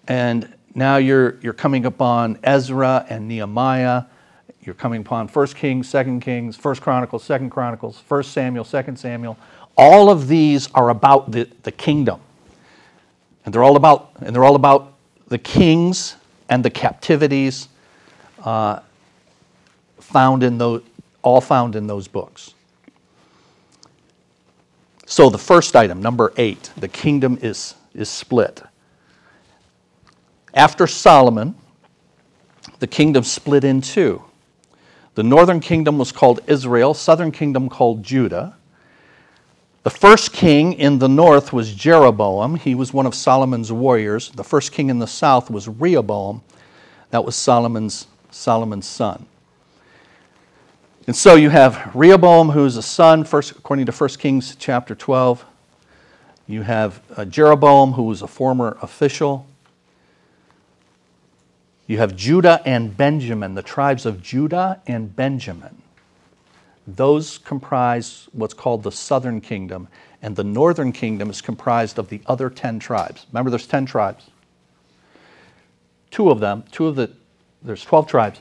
[0.08, 4.04] and now you're you're coming upon Ezra and Nehemiah.
[4.64, 9.36] You're coming upon 1 Kings, 2 Kings, 1 Chronicles, 2 Chronicles, 1 Samuel, 2 Samuel.
[9.76, 12.20] All of these are about the, the kingdom.
[13.44, 14.94] And they're all about and they're all about
[15.28, 16.16] the kings
[16.48, 17.68] and the captivities
[18.42, 18.80] uh,
[19.98, 20.82] found in those
[21.22, 22.54] all found in those books.
[25.06, 28.62] So the first item, number eight, the kingdom is, is split.
[30.54, 31.54] After Solomon,
[32.78, 34.22] the kingdom split in two.
[35.14, 38.56] The northern kingdom was called Israel, southern kingdom called Judah.
[39.84, 42.56] The first king in the north was Jeroboam.
[42.56, 44.30] He was one of Solomon's warriors.
[44.30, 46.42] The first king in the south was Rehoboam.
[47.10, 49.26] That was Solomon's, Solomon's son.
[51.06, 55.44] And so you have Rehoboam, who's a son, first, according to 1 Kings chapter 12.
[56.46, 59.46] You have uh, Jeroboam, who was a former official.
[61.86, 65.82] You have Judah and Benjamin, the tribes of Judah and Benjamin.
[66.86, 69.88] Those comprise what's called the southern kingdom,
[70.22, 73.26] and the northern kingdom is comprised of the other 10 tribes.
[73.32, 74.30] Remember, there's 10 tribes.
[76.10, 77.10] Two of them, two of the,
[77.62, 78.40] there's 12 tribes.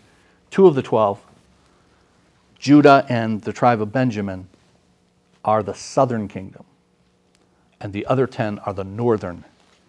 [0.51, 1.19] Two of the 12
[2.59, 4.47] Judah and the tribe of Benjamin
[5.43, 6.63] are the southern kingdom,
[7.81, 9.43] and the other 10 are the northern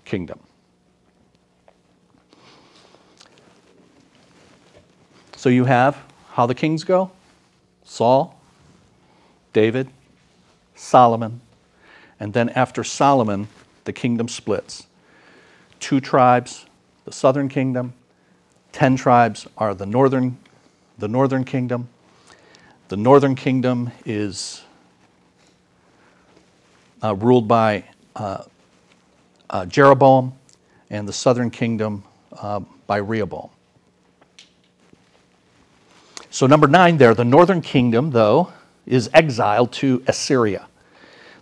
[0.05, 0.40] kingdom.
[5.45, 7.11] So you have how the kings go
[7.84, 8.40] Saul,
[9.53, 9.90] David,
[10.74, 11.42] Solomon,
[12.18, 13.49] and then after Solomon,
[13.84, 14.86] the kingdom splits.
[15.80, 16.64] Two tribes,
[17.05, 17.92] the southern kingdom,
[18.72, 20.38] ten tribes are the northern,
[20.97, 21.90] the northern kingdom,
[22.88, 24.62] the northern kingdom is
[27.03, 27.84] uh, ruled by
[28.16, 28.45] uh,
[29.51, 30.32] uh, Jeroboam,
[30.88, 33.51] and the southern kingdom uh, by Rehoboam.
[36.35, 38.53] So, number nine there, the northern kingdom, though,
[38.87, 40.66] is exiled to Assyria.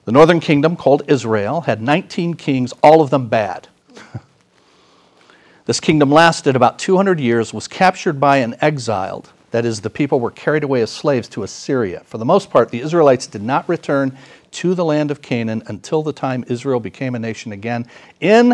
[0.05, 3.68] The northern kingdom, called Israel, had 19 kings, all of them bad.
[5.64, 10.20] this kingdom lasted about 200 years, was captured by and exiled that is, the people
[10.20, 12.03] were carried away as slaves to Assyria.
[12.05, 14.18] For the most part, the Israelites did not return
[14.51, 17.86] to the land of Canaan until the time Israel became a nation again
[18.20, 18.49] in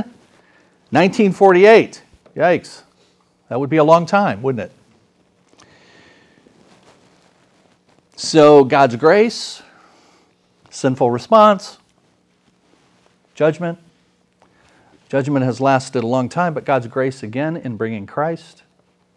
[0.90, 2.00] 1948.
[2.36, 2.82] Yikes.
[3.48, 4.77] That would be a long time, wouldn't it?
[8.20, 9.62] So, God's grace,
[10.70, 11.78] sinful response,
[13.36, 13.78] judgment.
[15.08, 18.64] Judgment has lasted a long time, but God's grace again in bringing Christ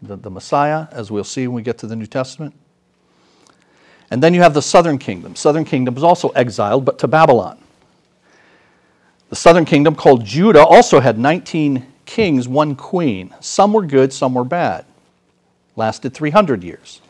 [0.04, 2.54] the, the Messiah, as we'll see when we get to the New Testament.
[4.12, 5.36] And then you have the southern kingdom.
[5.36, 7.58] Southern kingdom was also exiled, but to Babylon.
[9.30, 13.34] The southern kingdom, called Judah, also had 19 kings, one queen.
[13.40, 14.86] Some were good, some were bad.
[15.76, 17.02] Lasted 300 years.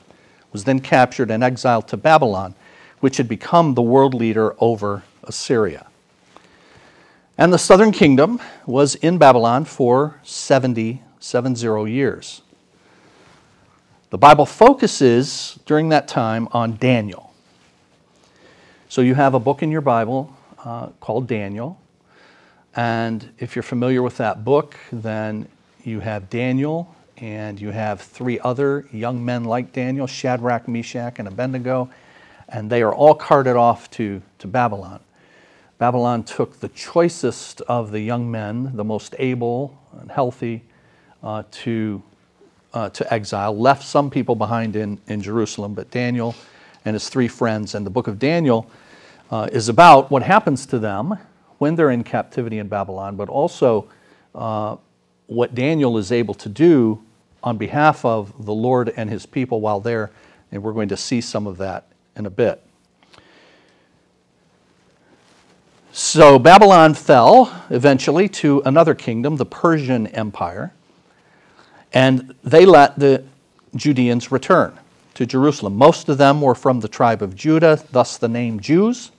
[0.51, 2.55] Was then captured and exiled to Babylon,
[2.99, 5.87] which had become the world leader over Assyria.
[7.37, 12.41] And the southern kingdom was in Babylon for 70, 70 years.
[14.11, 17.33] The Bible focuses during that time on Daniel.
[18.89, 20.35] So you have a book in your Bible
[20.65, 21.79] uh, called Daniel.
[22.75, 25.47] And if you're familiar with that book, then
[25.83, 31.27] you have Daniel and you have three other young men like Daniel Shadrach, Meshach, and
[31.27, 31.89] Abednego.
[32.49, 34.99] And they are all carted off to, to Babylon.
[35.77, 40.63] Babylon took the choicest of the young men, the most able and healthy,
[41.23, 42.01] uh, to
[42.73, 46.35] uh, to exile, left some people behind in, in Jerusalem, but Daniel
[46.85, 47.75] and his three friends.
[47.75, 48.69] And the book of Daniel
[49.29, 51.17] uh, is about what happens to them
[51.57, 53.89] when they're in captivity in Babylon, but also
[54.33, 54.77] uh,
[55.27, 57.01] what Daniel is able to do
[57.43, 60.11] on behalf of the Lord and his people while there.
[60.51, 62.61] And we're going to see some of that in a bit.
[65.93, 70.71] So Babylon fell eventually to another kingdom, the Persian Empire.
[71.93, 73.25] And they let the
[73.75, 74.79] Judeans return
[75.15, 75.75] to Jerusalem.
[75.75, 79.11] Most of them were from the tribe of Judah, thus the name Jews,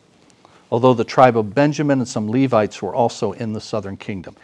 [0.71, 4.35] although the tribe of Benjamin and some Levites were also in the southern kingdom.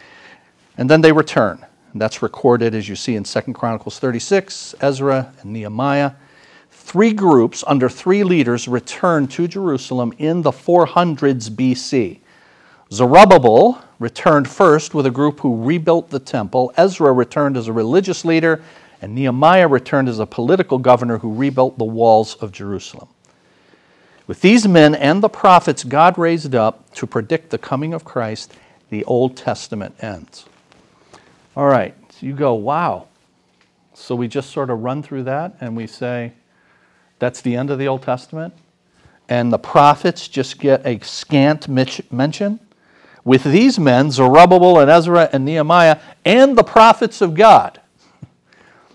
[0.77, 1.65] And then they return.
[1.95, 6.13] That's recorded, as you see in 2 Chronicles 36, Ezra, and Nehemiah.
[6.71, 12.21] Three groups under three leaders returned to Jerusalem in the 400s BC.
[12.91, 16.73] Zerubbabel returned first with a group who rebuilt the temple.
[16.77, 18.63] Ezra returned as a religious leader,
[19.03, 23.09] and Nehemiah returned as a political governor who rebuilt the walls of Jerusalem.
[24.27, 28.53] With these men and the prophets God raised up to predict the coming of Christ,
[28.91, 30.47] the Old Testament ends.
[31.59, 33.09] All right, so you go, wow.
[33.93, 36.35] So we just sort of run through that and we say,
[37.19, 38.55] that's the end of the Old Testament?
[39.29, 42.61] And the prophets just get a scant mention?
[43.25, 47.81] With these men, Zerubbabel and Ezra and Nehemiah, and the prophets of God.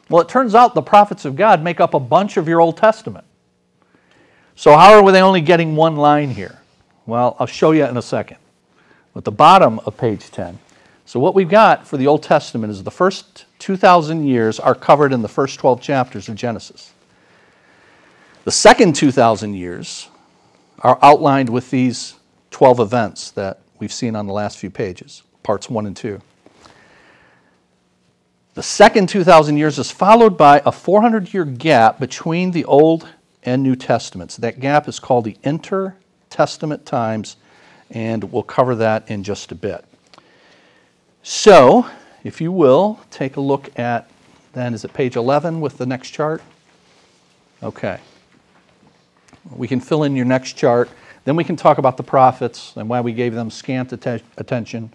[0.09, 2.78] Well, it turns out the prophets of God make up a bunch of your Old
[2.78, 3.26] Testament.
[4.55, 6.61] So, how are they only getting one line here?
[7.05, 8.38] Well, I'll show you in a second.
[9.18, 10.59] At the bottom of page 10.
[11.06, 15.12] So, what we've got for the Old Testament is the first 2,000 years are covered
[15.12, 16.93] in the first 12 chapters of Genesis.
[18.45, 20.10] The second 2,000 years
[20.80, 22.16] are outlined with these
[22.51, 26.22] 12 events that we've seen on the last few pages, parts 1 and 2.
[28.54, 33.10] The second 2,000 years is followed by a 400 year gap between the Old
[33.43, 34.38] and New Testaments.
[34.38, 37.36] That gap is called the intertestament times,
[37.89, 39.86] and we'll cover that in just a bit.
[41.24, 41.89] So,
[42.26, 44.09] if you will, take a look at
[44.53, 46.41] then, is it page 11 with the next chart?
[47.63, 47.99] Okay.
[49.55, 50.89] We can fill in your next chart.
[51.26, 54.91] Then we can talk about the prophets and why we gave them scant att- attention.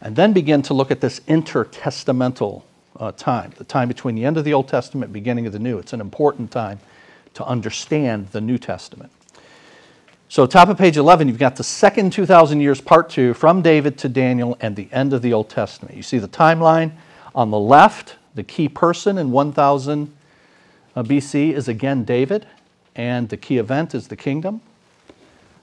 [0.00, 2.62] And then begin to look at this intertestamental
[2.98, 5.78] uh, time, the time between the end of the Old Testament, beginning of the New.
[5.78, 6.80] It's an important time
[7.34, 9.12] to understand the New Testament.
[10.30, 13.96] So, top of page 11, you've got the second 2,000 years, part two, from David
[13.98, 15.96] to Daniel and the end of the Old Testament.
[15.96, 16.92] You see the timeline
[17.34, 20.14] on the left, the key person in 1000
[20.94, 22.46] uh, BC is again David,
[22.94, 24.60] and the key event is the kingdom.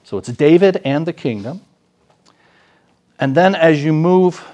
[0.02, 1.60] So, it's David and the kingdom.
[3.20, 4.44] And then as you move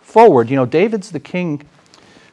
[0.00, 1.62] forward, you know, David's the king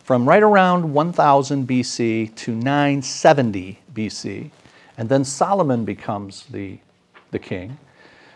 [0.03, 4.49] from right around 1000 BC to 970 BC.
[4.97, 6.79] And then Solomon becomes the,
[7.33, 7.77] the king.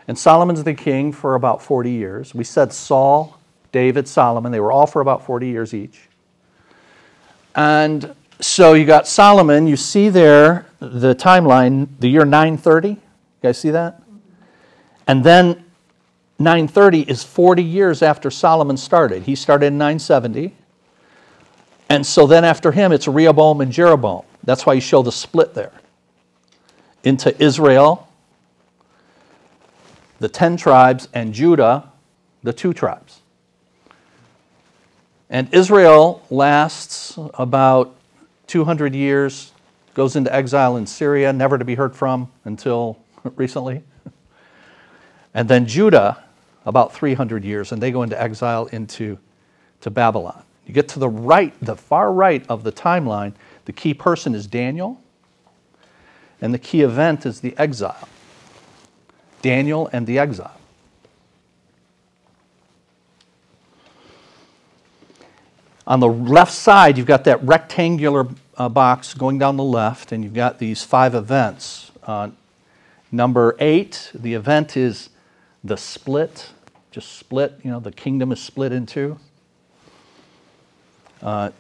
[0.09, 2.35] And Solomon's the king for about 40 years.
[2.35, 3.39] We said Saul,
[3.71, 6.01] David, Solomon, they were all for about 40 years each.
[7.55, 12.89] And so you got Solomon, you see there the timeline, the year 930.
[12.89, 12.97] You
[13.41, 14.01] guys see that?
[15.07, 15.63] And then
[16.39, 19.23] 930 is 40 years after Solomon started.
[19.23, 20.53] He started in 970.
[21.89, 24.23] And so then after him, it's Rehoboam and Jeroboam.
[24.43, 25.71] That's why you show the split there
[27.03, 28.06] into Israel,
[30.20, 31.91] the 10 tribes, and Judah,
[32.43, 33.22] the two tribes.
[35.30, 37.95] And Israel lasts about
[38.47, 39.51] 200 years,
[39.93, 42.97] goes into exile in Syria, never to be heard from until
[43.36, 43.84] recently.
[45.34, 46.24] And then Judah,
[46.65, 49.20] about 300 years, and they go into exile into
[49.82, 50.43] to Babylon.
[50.65, 53.34] You get to the right, the far right of the timeline,
[53.65, 55.01] the key person is Daniel,
[56.41, 58.09] and the key event is the exile.
[59.41, 60.59] Daniel and the exile.
[65.88, 68.27] On the left side, you've got that rectangular
[68.57, 71.91] uh, box going down the left, and you've got these five events.
[72.03, 72.31] Uh,
[73.09, 75.09] number eight, the event is
[75.63, 76.49] the split,
[76.91, 79.17] just split, you know, the kingdom is split in two.
[81.21, 81.51] Uh,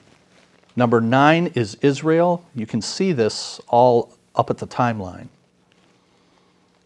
[0.75, 2.43] number nine is Israel.
[2.53, 5.29] You can see this all up at the timeline.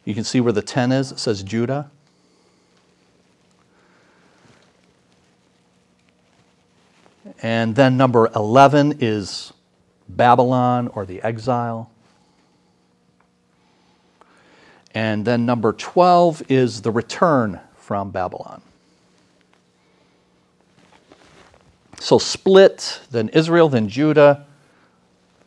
[0.04, 1.12] You can see where the 10 is.
[1.12, 1.92] It says Judah.
[7.42, 9.54] And then number 11 is
[10.10, 11.92] Babylon or the exile.
[14.94, 18.62] And then number 12 is the return from Babylon.
[22.00, 24.46] So split, then Israel, then Judah.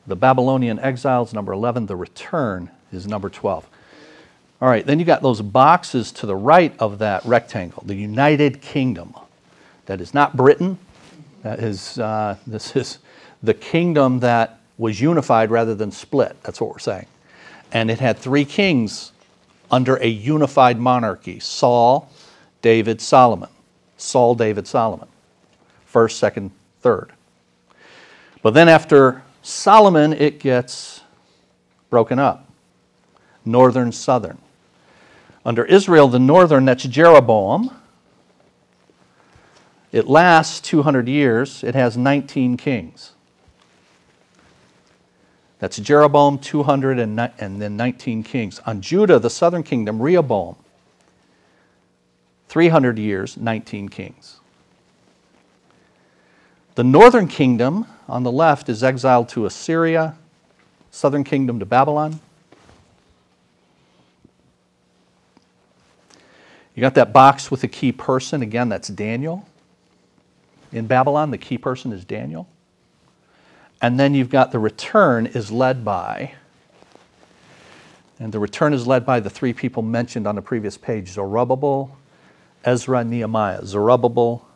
[0.06, 1.86] The Babylonian exiles, number 11.
[1.86, 3.68] The return is number 12.
[4.64, 8.62] All right, then you got those boxes to the right of that rectangle, the United
[8.62, 9.12] Kingdom.
[9.84, 10.78] That is not Britain.
[11.42, 12.98] That is, uh, this is
[13.42, 16.42] the kingdom that was unified rather than split.
[16.44, 17.04] That's what we're saying.
[17.72, 19.12] And it had three kings
[19.70, 22.10] under a unified monarchy Saul,
[22.62, 23.50] David, Solomon.
[23.98, 25.08] Saul, David, Solomon
[25.84, 27.12] first, second, third.
[28.40, 31.02] But then after Solomon, it gets
[31.90, 32.48] broken up
[33.44, 34.38] northern, southern.
[35.44, 37.70] Under Israel, the northern, that's Jeroboam.
[39.92, 41.62] It lasts 200 years.
[41.62, 43.12] It has 19 kings.
[45.58, 48.60] That's Jeroboam, 200, and, and then 19 kings.
[48.66, 50.56] On Judah, the southern kingdom, Rehoboam,
[52.48, 54.40] 300 years, 19 kings.
[56.74, 60.16] The northern kingdom on the left is exiled to Assyria,
[60.90, 62.20] southern kingdom to Babylon.
[66.74, 68.42] You got that box with the key person.
[68.42, 69.48] Again, that's Daniel.
[70.72, 72.48] In Babylon, the key person is Daniel.
[73.80, 76.34] And then you've got the return is led by,
[78.18, 81.96] and the return is led by the three people mentioned on the previous page Zerubbabel,
[82.64, 83.64] Ezra, Nehemiah.
[83.66, 84.46] Zerubbabel,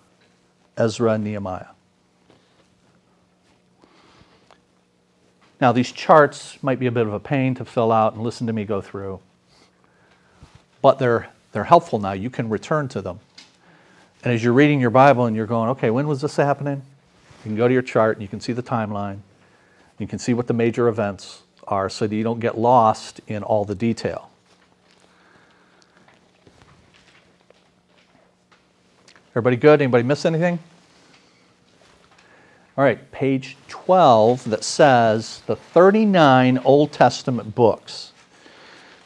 [0.77, 1.67] Ezra, Nehemiah.
[5.61, 8.47] Now, these charts might be a bit of a pain to fill out and listen
[8.47, 9.21] to me go through,
[10.81, 12.13] but they're, they're helpful now.
[12.13, 13.21] You can return to them.
[14.25, 16.83] And as you're reading your Bible and you're going, okay, when was this happening?
[17.39, 19.21] You can go to your chart and you can see the timeline.
[19.99, 23.43] You can see what the major events are so that you don't get lost in
[23.43, 24.31] all the detail.
[29.33, 29.81] Everybody good?
[29.81, 30.59] Anybody miss anything?
[32.77, 38.13] All right, page 12 that says the 39 Old Testament books.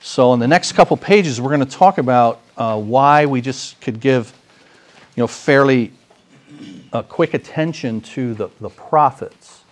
[0.05, 3.81] So, in the next couple pages, we're going to talk about uh, why we just
[3.81, 4.33] could give,
[5.15, 5.93] you know, fairly
[6.93, 9.63] uh, quick attention to the, the prophets.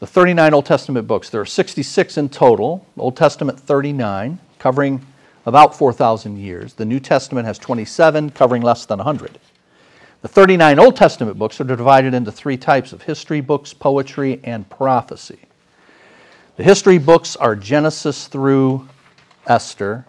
[0.00, 1.30] The 39 Old Testament books.
[1.30, 5.00] There are 66 in total, Old Testament 39, covering
[5.46, 6.74] about 4,000 years.
[6.74, 9.38] The New Testament has 27, covering less than 100.
[10.20, 14.68] The 39 Old Testament books are divided into three types of history books, poetry, and
[14.68, 15.47] prophecy.
[16.58, 18.88] The history books are Genesis through
[19.46, 20.04] Esther.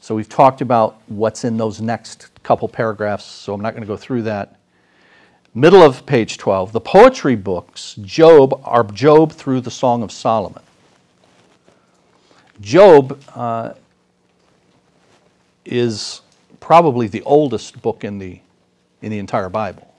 [0.00, 3.86] So we've talked about what's in those next couple paragraphs, so I'm not going to
[3.86, 4.58] go through that.
[5.54, 10.62] Middle of page 12, the poetry books, Job, are Job through the Song of Solomon.
[12.62, 13.74] Job uh,
[15.66, 16.22] is
[16.60, 18.40] probably the oldest book in the
[19.02, 19.94] in the entire Bible.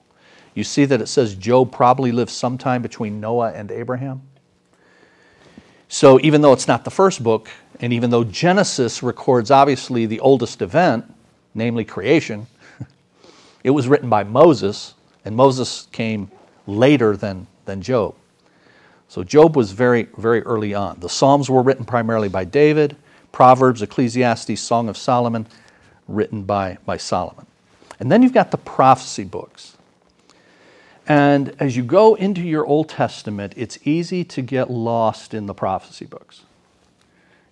[0.56, 4.24] You see that it says Job probably lived sometime between Noah and Abraham.
[5.88, 10.20] So even though it's not the first book, and even though Genesis records obviously the
[10.20, 11.06] oldest event,
[11.54, 12.48] namely creation,
[13.64, 16.30] it was written by Moses, and Moses came
[16.68, 18.16] later than, than Job.
[19.08, 21.00] So Job was very, very early on.
[21.00, 22.96] The Psalms were written primarily by David,
[23.32, 25.48] Proverbs, Ecclesiastes, Song of Solomon,
[26.08, 27.46] written by, by Solomon.
[28.00, 29.75] And then you've got the prophecy books.
[31.08, 35.53] And as you go into your Old Testament, it's easy to get lost in the
[35.53, 36.43] prophecy books.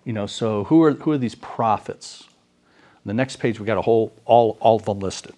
[0.04, 2.24] You know, so who are, who are these prophets?
[2.24, 5.34] On the next page, we got a whole, all, all of them listed.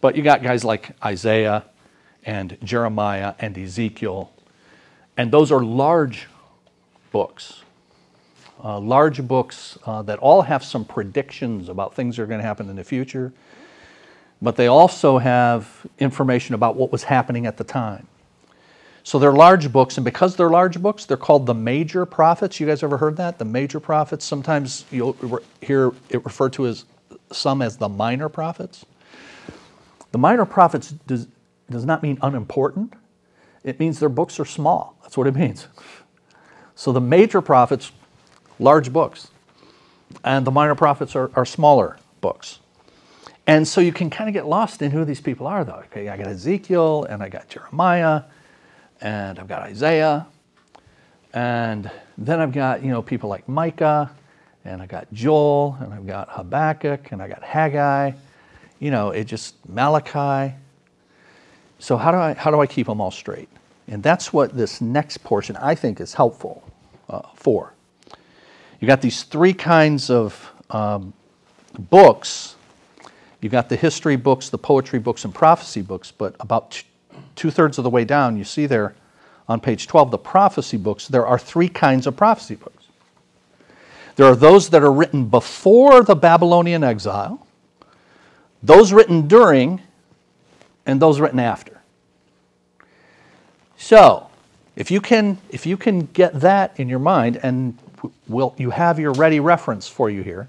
[0.00, 1.64] But you got guys like Isaiah
[2.24, 4.32] and Jeremiah and Ezekiel,
[5.16, 6.28] and those are large
[7.10, 7.62] books.
[8.62, 12.46] Uh, large books uh, that all have some predictions about things that are going to
[12.46, 13.32] happen in the future
[14.40, 18.06] but they also have information about what was happening at the time.
[19.02, 22.60] So they're large books, and because they're large books, they're called the major prophets.
[22.60, 23.38] You guys ever heard that?
[23.38, 24.24] The major prophets.
[24.24, 25.16] Sometimes you'll
[25.62, 26.84] hear it referred to as
[27.32, 28.84] some as the minor prophets.
[30.12, 31.26] The minor prophets does,
[31.70, 32.94] does not mean unimportant.
[33.64, 34.98] It means their books are small.
[35.02, 35.68] That's what it means.
[36.74, 37.92] So the major prophets,
[38.58, 39.28] large books,
[40.22, 42.60] and the minor prophets are, are smaller books.
[43.48, 45.82] And so you can kind of get lost in who these people are, though.
[45.86, 48.24] Okay, I got Ezekiel, and I got Jeremiah,
[49.00, 50.26] and I've got Isaiah,
[51.32, 54.10] and then I've got you know people like Micah,
[54.66, 58.12] and I got Joel, and I've got Habakkuk, and I got Haggai.
[58.80, 60.54] You know, it just Malachi.
[61.78, 63.48] So how do I how do I keep them all straight?
[63.86, 66.70] And that's what this next portion I think is helpful
[67.08, 67.72] uh, for.
[68.78, 71.14] You got these three kinds of um,
[71.78, 72.56] books
[73.40, 76.82] You've got the history books, the poetry books, and prophecy books, but about
[77.36, 78.94] two thirds of the way down, you see there
[79.48, 82.84] on page 12, the prophecy books, there are three kinds of prophecy books.
[84.16, 87.46] There are those that are written before the Babylonian exile,
[88.62, 89.80] those written during,
[90.84, 91.80] and those written after.
[93.76, 94.28] So,
[94.74, 97.78] if you can, if you can get that in your mind, and
[98.26, 100.48] we'll, you have your ready reference for you here,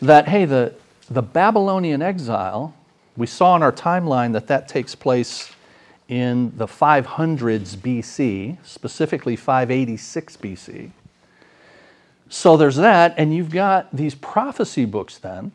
[0.00, 0.74] that, hey, the,
[1.08, 2.74] the Babylonian exile,
[3.16, 5.52] we saw in our timeline that that takes place
[6.08, 10.90] in the 500s BC, specifically 586 BC.
[12.28, 15.52] So there's that, and you've got these prophecy books then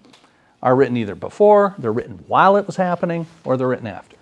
[0.63, 4.17] are written either before, they're written while it was happening, or they're written after.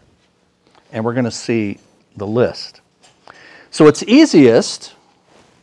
[0.91, 1.79] And we're going to see
[2.15, 2.81] the list.
[3.71, 4.93] So it's easiest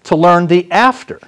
[0.04, 1.18] to learn the after.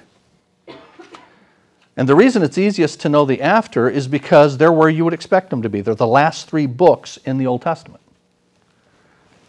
[1.99, 5.13] And the reason it's easiest to know the after is because they're where you would
[5.13, 5.81] expect them to be.
[5.81, 7.99] They're the last three books in the Old Testament.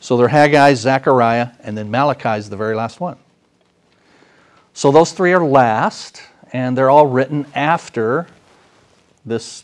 [0.00, 3.18] So they're Haggai, Zechariah, and then Malachi is the very last one.
[4.74, 8.26] So those three are last, and they're all written after
[9.24, 9.62] this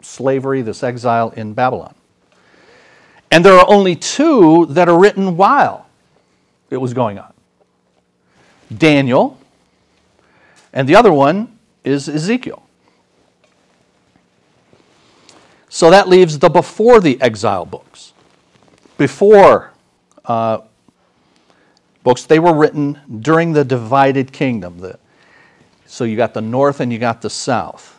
[0.00, 1.94] slavery, this exile in Babylon.
[3.30, 5.90] And there are only two that are written while
[6.70, 7.34] it was going on
[8.74, 9.38] Daniel,
[10.72, 11.51] and the other one
[11.84, 12.62] is Ezekiel.
[15.68, 18.12] So that leaves the before the exile books.
[18.98, 19.72] Before
[20.24, 20.58] uh,
[22.02, 24.78] books, they were written during the divided kingdom.
[24.78, 24.98] The,
[25.86, 27.98] so you got the north and you got the south.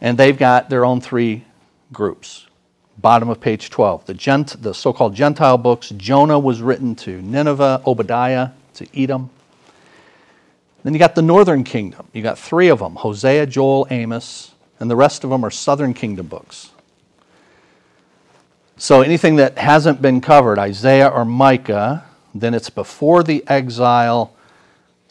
[0.00, 1.44] And they've got their own three
[1.92, 2.46] groups.
[2.98, 4.06] Bottom of page 12.
[4.06, 9.30] The, gent, the so called Gentile books Jonah was written to Nineveh, Obadiah to Edom.
[10.82, 12.08] Then you got the northern kingdom.
[12.12, 15.94] You got three of them Hosea, Joel, Amos, and the rest of them are southern
[15.94, 16.70] kingdom books.
[18.76, 22.04] So anything that hasn't been covered, Isaiah or Micah,
[22.34, 24.34] then it's before the exile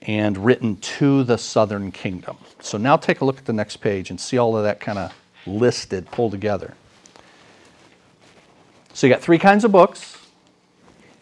[0.01, 2.37] and written to the southern kingdom.
[2.59, 4.97] So now take a look at the next page and see all of that kind
[4.97, 5.13] of
[5.45, 6.73] listed, pulled together.
[8.93, 10.17] So you got three kinds of books.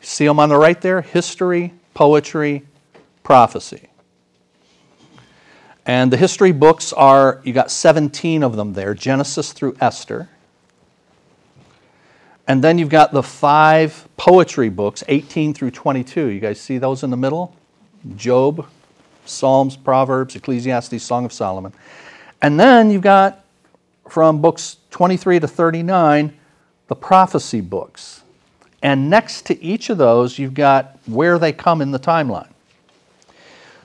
[0.01, 2.63] See them on the right there history, poetry,
[3.21, 3.88] prophecy.
[5.89, 10.29] And the history books are, you got 17 of them there, Genesis through Esther.
[12.47, 16.27] And then you've got the five poetry books, 18 through 22.
[16.27, 17.55] You guys see those in the middle?
[18.15, 18.67] Job,
[19.25, 21.73] Psalms, Proverbs, Ecclesiastes, Song of Solomon.
[22.39, 23.43] And then you've got
[24.07, 26.37] from books 23 to 39,
[26.85, 28.21] the prophecy books.
[28.83, 32.51] And next to each of those, you've got where they come in the timeline.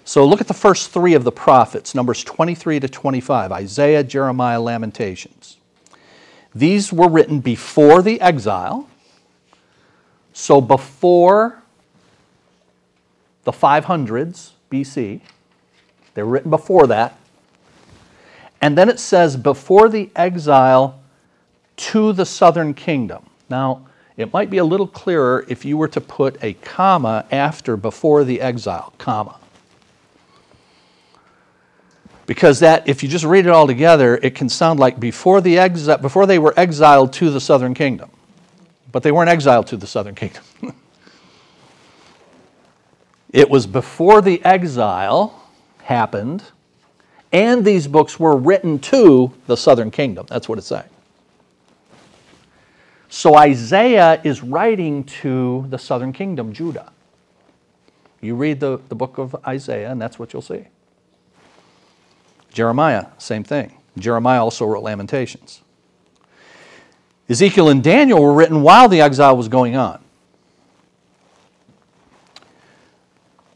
[0.05, 4.61] So look at the first three of the prophets, Numbers 23 to 25 Isaiah, Jeremiah,
[4.61, 5.57] Lamentations.
[6.55, 8.88] These were written before the exile,
[10.32, 11.62] so before
[13.44, 15.20] the 500s BC.
[16.14, 17.16] They were written before that.
[18.61, 21.00] And then it says, before the exile
[21.76, 23.26] to the southern kingdom.
[23.50, 23.86] Now,
[24.16, 28.22] it might be a little clearer if you were to put a comma after before
[28.24, 29.38] the exile, comma.
[32.27, 35.57] Because that, if you just read it all together, it can sound like before, the
[35.57, 38.11] exi- before they were exiled to the southern kingdom.
[38.93, 40.43] But they weren't exiled to the southern kingdom.
[43.33, 45.43] it was before the exile
[45.83, 46.45] happened,
[47.33, 50.25] and these books were written to the southern kingdom.
[50.29, 50.89] That's what it's saying.
[53.09, 56.91] So Isaiah is writing to the southern kingdom, Judah.
[58.20, 60.64] You read the, the book of Isaiah, and that's what you'll see.
[62.55, 63.72] Jeremiah, same thing.
[63.98, 65.61] Jeremiah also wrote Lamentations.
[67.28, 70.00] Ezekiel and Daniel were written while the exile was going on.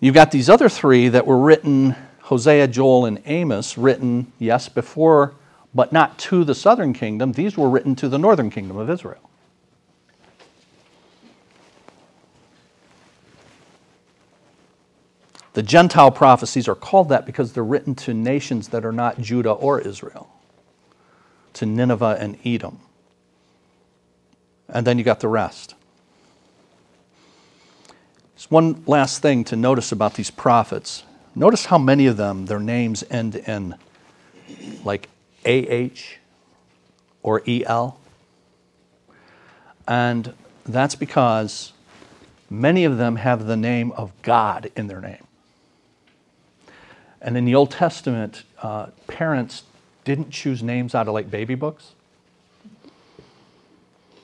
[0.01, 5.35] You've got these other three that were written Hosea, Joel, and Amos, written, yes, before,
[5.75, 7.33] but not to the southern kingdom.
[7.33, 9.31] These were written to the northern kingdom of Israel.
[15.59, 19.51] The Gentile prophecies are called that because they're written to nations that are not Judah
[19.51, 20.29] or Israel,
[21.55, 22.79] to Nineveh and Edom.
[24.69, 25.75] And then you got the rest.
[28.37, 31.03] There's one last thing to notice about these prophets.
[31.35, 33.75] Notice how many of them, their names end in
[34.85, 35.09] like
[35.45, 36.19] AH
[37.25, 37.99] or EL.
[39.89, 40.35] And
[40.65, 41.73] that's because
[42.49, 45.25] many of them have the name of God in their name.
[47.21, 49.65] And in the Old Testament, uh, parents
[50.05, 51.93] didn't choose names out of like baby books.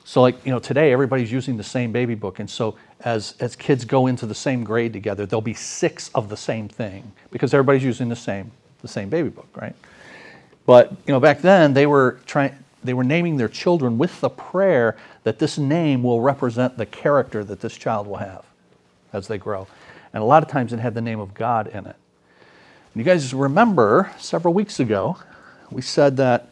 [0.03, 2.39] So, like, you know, today everybody's using the same baby book.
[2.39, 6.29] And so, as, as kids go into the same grade together, there'll be six of
[6.29, 9.75] the same thing because everybody's using the same, the same baby book, right?
[10.65, 14.29] But, you know, back then they were trying, they were naming their children with the
[14.29, 18.45] prayer that this name will represent the character that this child will have
[19.11, 19.67] as they grow.
[20.13, 21.95] And a lot of times it had the name of God in it.
[22.97, 25.17] You guys remember several weeks ago,
[25.69, 26.47] we said that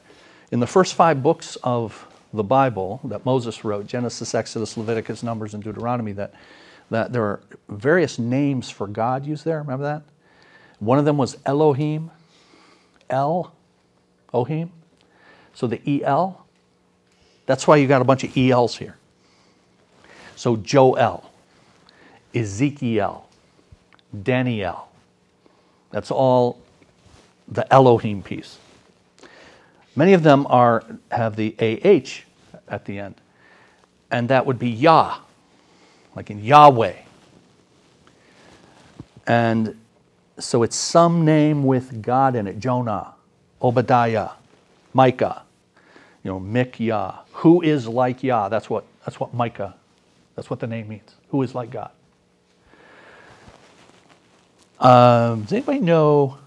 [0.51, 5.53] in the first five books of the Bible that Moses wrote Genesis, Exodus, Leviticus, Numbers,
[5.53, 6.33] and Deuteronomy that,
[6.89, 7.39] that there are
[7.69, 9.59] various names for God used there.
[9.59, 10.01] Remember that?
[10.79, 12.11] One of them was Elohim,
[13.09, 13.53] El,
[14.33, 14.67] Ohim.
[15.53, 16.45] So the EL,
[17.45, 18.97] that's why you got a bunch of ELs here.
[20.35, 21.31] So Joel,
[22.35, 23.29] Ezekiel,
[24.23, 24.89] Daniel.
[25.93, 26.59] That's all
[27.47, 28.57] the Elohim piece.
[29.95, 32.23] Many of them are have the AH
[32.67, 33.15] at the end.
[34.09, 35.19] And that would be Yah,
[36.15, 36.95] like in Yahweh.
[39.27, 39.79] And
[40.39, 43.13] so it's some name with God in it Jonah,
[43.61, 44.29] Obadiah,
[44.93, 45.43] Micah,
[46.23, 47.19] you know, Mikyah.
[47.33, 48.49] Who is like Yah?
[48.49, 49.75] That's what, that's what Micah,
[50.35, 51.13] that's what the name means.
[51.29, 51.91] Who is like God?
[54.83, 56.37] Um, does anybody know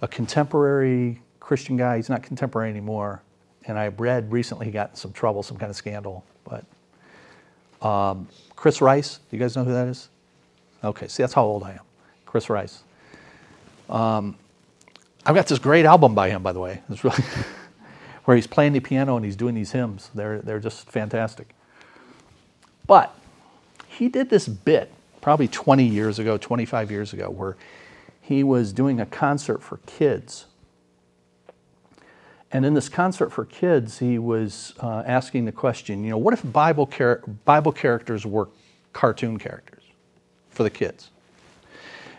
[0.00, 1.96] a contemporary Christian guy?
[1.96, 3.22] He's not contemporary anymore.
[3.66, 6.24] And I read recently he got in some trouble, some kind of scandal.
[6.44, 6.64] But
[7.86, 8.26] um,
[8.56, 10.08] Chris Rice, do you guys know who that is?
[10.82, 11.80] Okay, see, that's how old I am.
[12.24, 12.82] Chris Rice.
[13.90, 14.36] Um,
[15.26, 16.80] I've got this great album by him, by the way.
[16.88, 17.22] It's really
[18.24, 20.10] where he's playing the piano and he's doing these hymns.
[20.14, 21.54] They're, they're just fantastic.
[22.86, 23.14] But
[23.86, 24.90] he did this bit
[25.22, 27.56] probably 20 years ago, 25 years ago, where
[28.20, 30.44] he was doing a concert for kids.
[32.50, 36.34] And in this concert for kids, he was uh, asking the question, you know, what
[36.34, 38.50] if Bible, char- Bible characters were
[38.92, 39.84] cartoon characters
[40.50, 41.10] for the kids?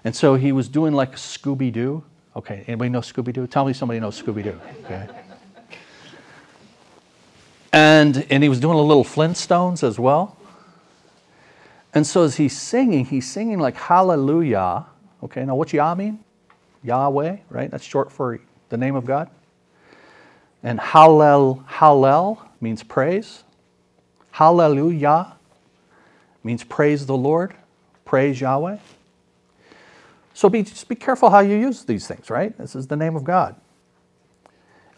[0.04, 2.04] And so he was doing like Scooby Doo.
[2.36, 3.46] Okay, anybody know Scooby Doo?
[3.46, 4.60] Tell me somebody knows Scooby Doo.
[4.86, 5.08] Okay.
[7.72, 10.38] And, and he was doing a little Flintstones as well.
[11.94, 14.86] And so as he's singing, he's singing like hallelujah.
[15.24, 16.24] Okay, now what's Yah mean?
[16.84, 17.72] Yahweh, right?
[17.72, 18.40] That's short for
[18.70, 19.30] the name of God.
[20.64, 23.44] And hallel, hallel means praise.
[24.32, 25.36] Hallelujah
[26.44, 27.54] means praise the Lord,
[28.06, 28.78] praise Yahweh.
[30.34, 32.58] So be, just be careful how you use these things, right?
[32.58, 33.56] This is the name of God.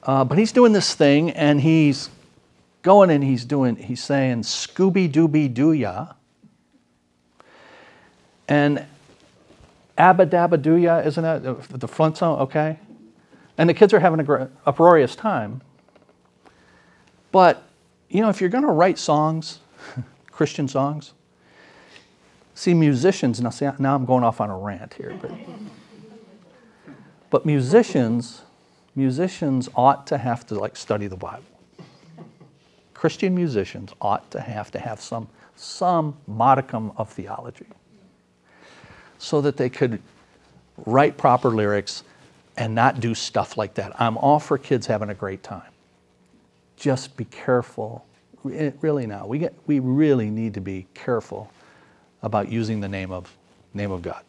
[0.02, 2.10] Uh, but he's doing this thing and he's
[2.84, 6.14] going and he's doing, he's saying, Scooby Dooby Doo ya.
[8.48, 8.86] And
[9.98, 11.80] Abba Dabba isn't it?
[11.80, 12.80] The front song, okay?
[13.58, 15.62] And the kids are having a uproarious time.
[17.32, 17.64] But,
[18.10, 19.60] you know, if you're going to write songs,
[20.32, 21.14] Christian songs,
[22.58, 25.32] See, musicians, now, see, now I'm going off on a rant here, but,
[27.30, 28.44] but musicians,
[28.96, 31.44] musicians ought to have to like study the Bible.
[32.94, 35.28] Christian musicians ought to have to have some,
[35.58, 37.68] some modicum of theology
[39.26, 40.00] so that they could
[40.86, 42.04] write proper lyrics
[42.58, 44.00] and not do stuff like that.
[44.00, 45.72] I'm all for kids having a great time.
[46.78, 48.06] Just be careful.
[48.54, 51.52] Eh, really now, we, get, we really need to be careful
[52.22, 53.36] about using the name of,
[53.74, 54.24] name of God.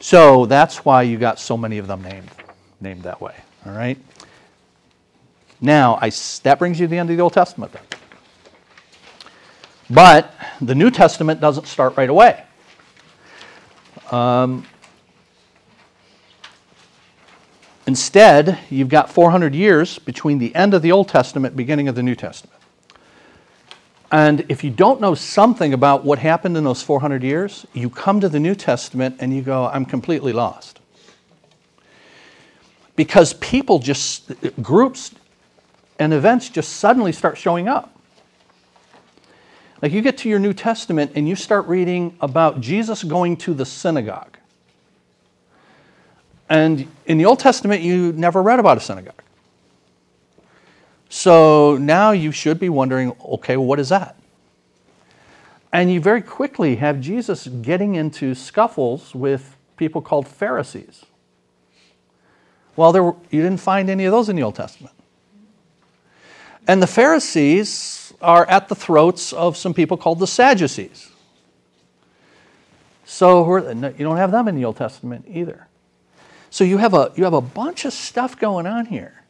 [0.00, 2.30] So that's why you got so many of them named,
[2.80, 3.34] named that way.
[3.66, 3.98] All right?
[5.60, 6.10] Now, I,
[6.44, 7.82] that brings you to the end of the Old Testament then.
[9.90, 12.45] But the New Testament doesn't start right away.
[14.10, 14.66] Um,
[17.86, 22.02] instead, you've got 400 years between the end of the Old Testament, beginning of the
[22.02, 22.56] New Testament.
[24.12, 28.20] And if you don't know something about what happened in those 400 years, you come
[28.20, 30.78] to the New Testament and you go, I'm completely lost.
[32.94, 34.32] Because people just,
[34.62, 35.12] groups
[35.98, 37.95] and events just suddenly start showing up.
[39.82, 43.54] Like you get to your New Testament and you start reading about Jesus going to
[43.54, 44.38] the synagogue.
[46.48, 49.22] And in the Old Testament, you never read about a synagogue.
[51.08, 54.16] So now you should be wondering okay, what is that?
[55.72, 61.04] And you very quickly have Jesus getting into scuffles with people called Pharisees.
[62.76, 64.94] Well, there were, you didn't find any of those in the Old Testament.
[66.68, 71.10] And the Pharisees are at the throats of some people called the Sadducees.
[73.04, 75.68] So you don't have them in the Old Testament either.
[76.50, 79.22] So you have a, you have a bunch of stuff going on here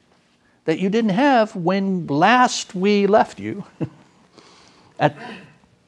[0.64, 3.64] that you didn't have when last we left you.
[4.98, 5.16] At,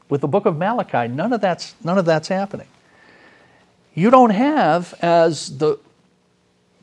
[0.09, 2.67] with the book of Malachi, none of that's, none of that's happening.
[3.95, 5.79] You don't have, as the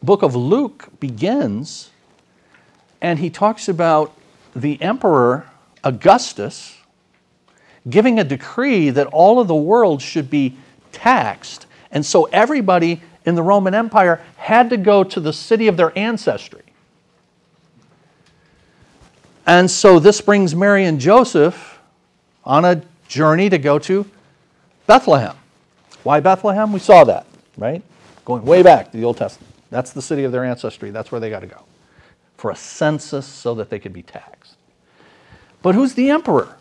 [0.03, 1.91] book of Luke begins,
[3.01, 4.15] and he talks about
[4.55, 5.47] the emperor
[5.85, 6.77] Augustus
[7.89, 10.57] giving a decree that all of the world should be
[10.91, 11.67] taxed.
[11.91, 15.97] And so everybody in the Roman Empire had to go to the city of their
[15.97, 16.63] ancestry.
[19.45, 21.79] And so this brings Mary and Joseph
[22.43, 24.05] on a journey to go to
[24.87, 25.35] Bethlehem.
[26.01, 26.73] Why Bethlehem?
[26.73, 27.27] We saw that,
[27.57, 27.83] right?
[28.25, 29.53] Going way back to the Old Testament.
[29.69, 30.89] That's the city of their ancestry.
[30.89, 31.61] That's where they got to go.
[32.37, 34.55] for a census so that they could be taxed.
[35.65, 36.55] But who's the emperor?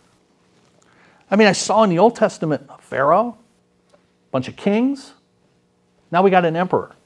[1.31, 3.37] I mean, I saw in the Old Testament a Pharaoh,
[3.93, 3.97] a
[4.31, 5.13] bunch of kings.
[6.11, 6.97] Now we got an emperor.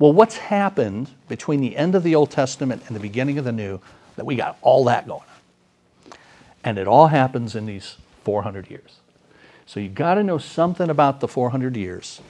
[0.00, 3.52] Well, what's happened between the end of the Old Testament and the beginning of the
[3.52, 3.80] New
[4.16, 6.18] that we got all that going on?
[6.64, 8.96] And it all happens in these 400 years.
[9.66, 12.20] So you've got to know something about the 400 years.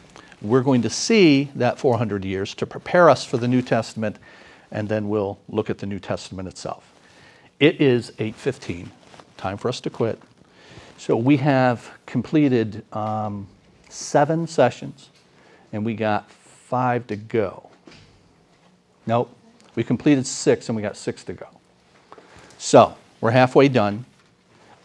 [0.43, 4.19] We're going to see that 400 years to prepare us for the New Testament,
[4.71, 6.92] and then we'll look at the New Testament itself.
[7.63, 8.89] It is 8:15.
[9.37, 10.21] Time for us to quit.
[10.99, 13.47] So we have completed um,
[13.89, 15.11] seven sessions,
[15.73, 17.71] and we got five to go.
[19.07, 19.33] Nope,
[19.77, 21.47] we completed six, and we got six to go.
[22.59, 24.07] So we're halfway done.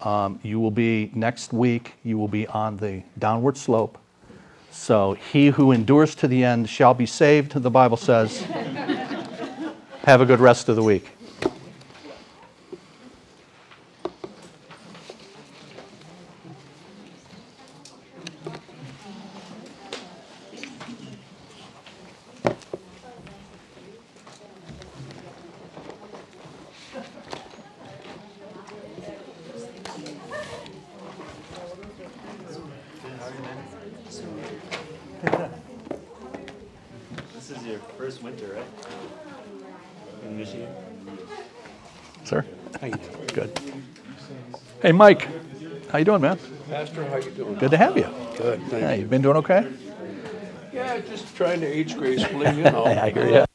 [0.03, 1.95] Um, you will be next week.
[2.03, 3.97] You will be on the downward slope.
[4.69, 7.53] So he who endures to the end shall be saved.
[7.53, 8.39] The Bible says.
[10.03, 11.09] Have a good rest of the week.
[37.33, 40.25] This is your first winter, right?
[40.25, 40.67] In Michigan?
[42.23, 42.45] Sir,
[42.81, 43.27] How you doing?
[43.33, 43.59] good.
[44.81, 45.27] Hey, Mike,
[45.91, 46.39] how you doing, man?
[46.71, 47.53] Pastor, how you doing?
[47.59, 48.09] Good to have you.
[48.35, 49.07] Good, thank you you.
[49.07, 49.63] been doing okay?
[50.73, 52.85] Yeah, just trying to age gracefully, you know.
[52.85, 53.46] I hear you.